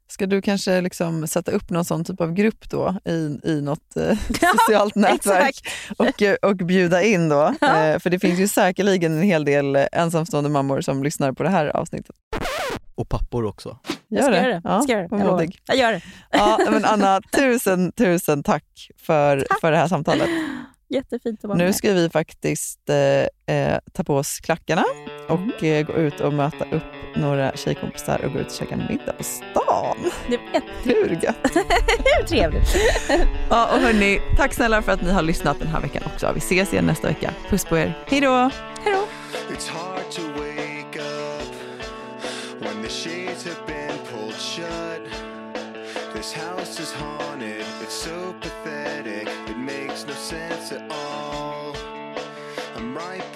[0.08, 3.96] Ska du kanske liksom sätta upp någon sån typ av grupp då i, i något
[3.96, 4.18] eh,
[4.56, 7.54] socialt nätverk och, eh, och bjuda in då?
[7.76, 11.48] Eh, för det finns ju säkerligen en hel del ensamstående mammor som lyssnar på det
[11.48, 12.16] här avsnittet.
[12.94, 13.78] Och pappor också.
[14.08, 14.60] jag ska göra det.
[14.64, 15.08] Ja, ska göra det.
[15.10, 15.58] vad Jag modig.
[15.66, 16.00] Jag gör det.
[16.30, 20.28] Ja, men Anna, tusen, tusen tack för, för det här samtalet.
[20.88, 21.76] Jättefint att vara Nu med.
[21.76, 24.84] ska vi faktiskt eh, eh, ta på oss klackarna
[25.28, 26.82] och eh, gå ut och möta upp
[27.14, 29.96] några tjejkompisar och gå ut och käka middag på stan.
[30.28, 31.36] Det var Hur gött?
[32.04, 32.76] Hur trevligt.
[33.50, 36.32] Ja, och hörni, tack snälla för att ni har lyssnat den här veckan också.
[36.34, 37.30] Vi ses igen nästa vecka.
[37.48, 37.98] Puss på er.
[38.06, 38.50] Hej då!
[38.84, 39.06] Hej då!
[39.54, 41.48] It's hard to wake up
[42.60, 45.02] when the shades have been pulled shut.
[46.14, 51.76] This house is haunted, it's so pathetic, it makes no sense at all.
[52.76, 53.35] I'm ripe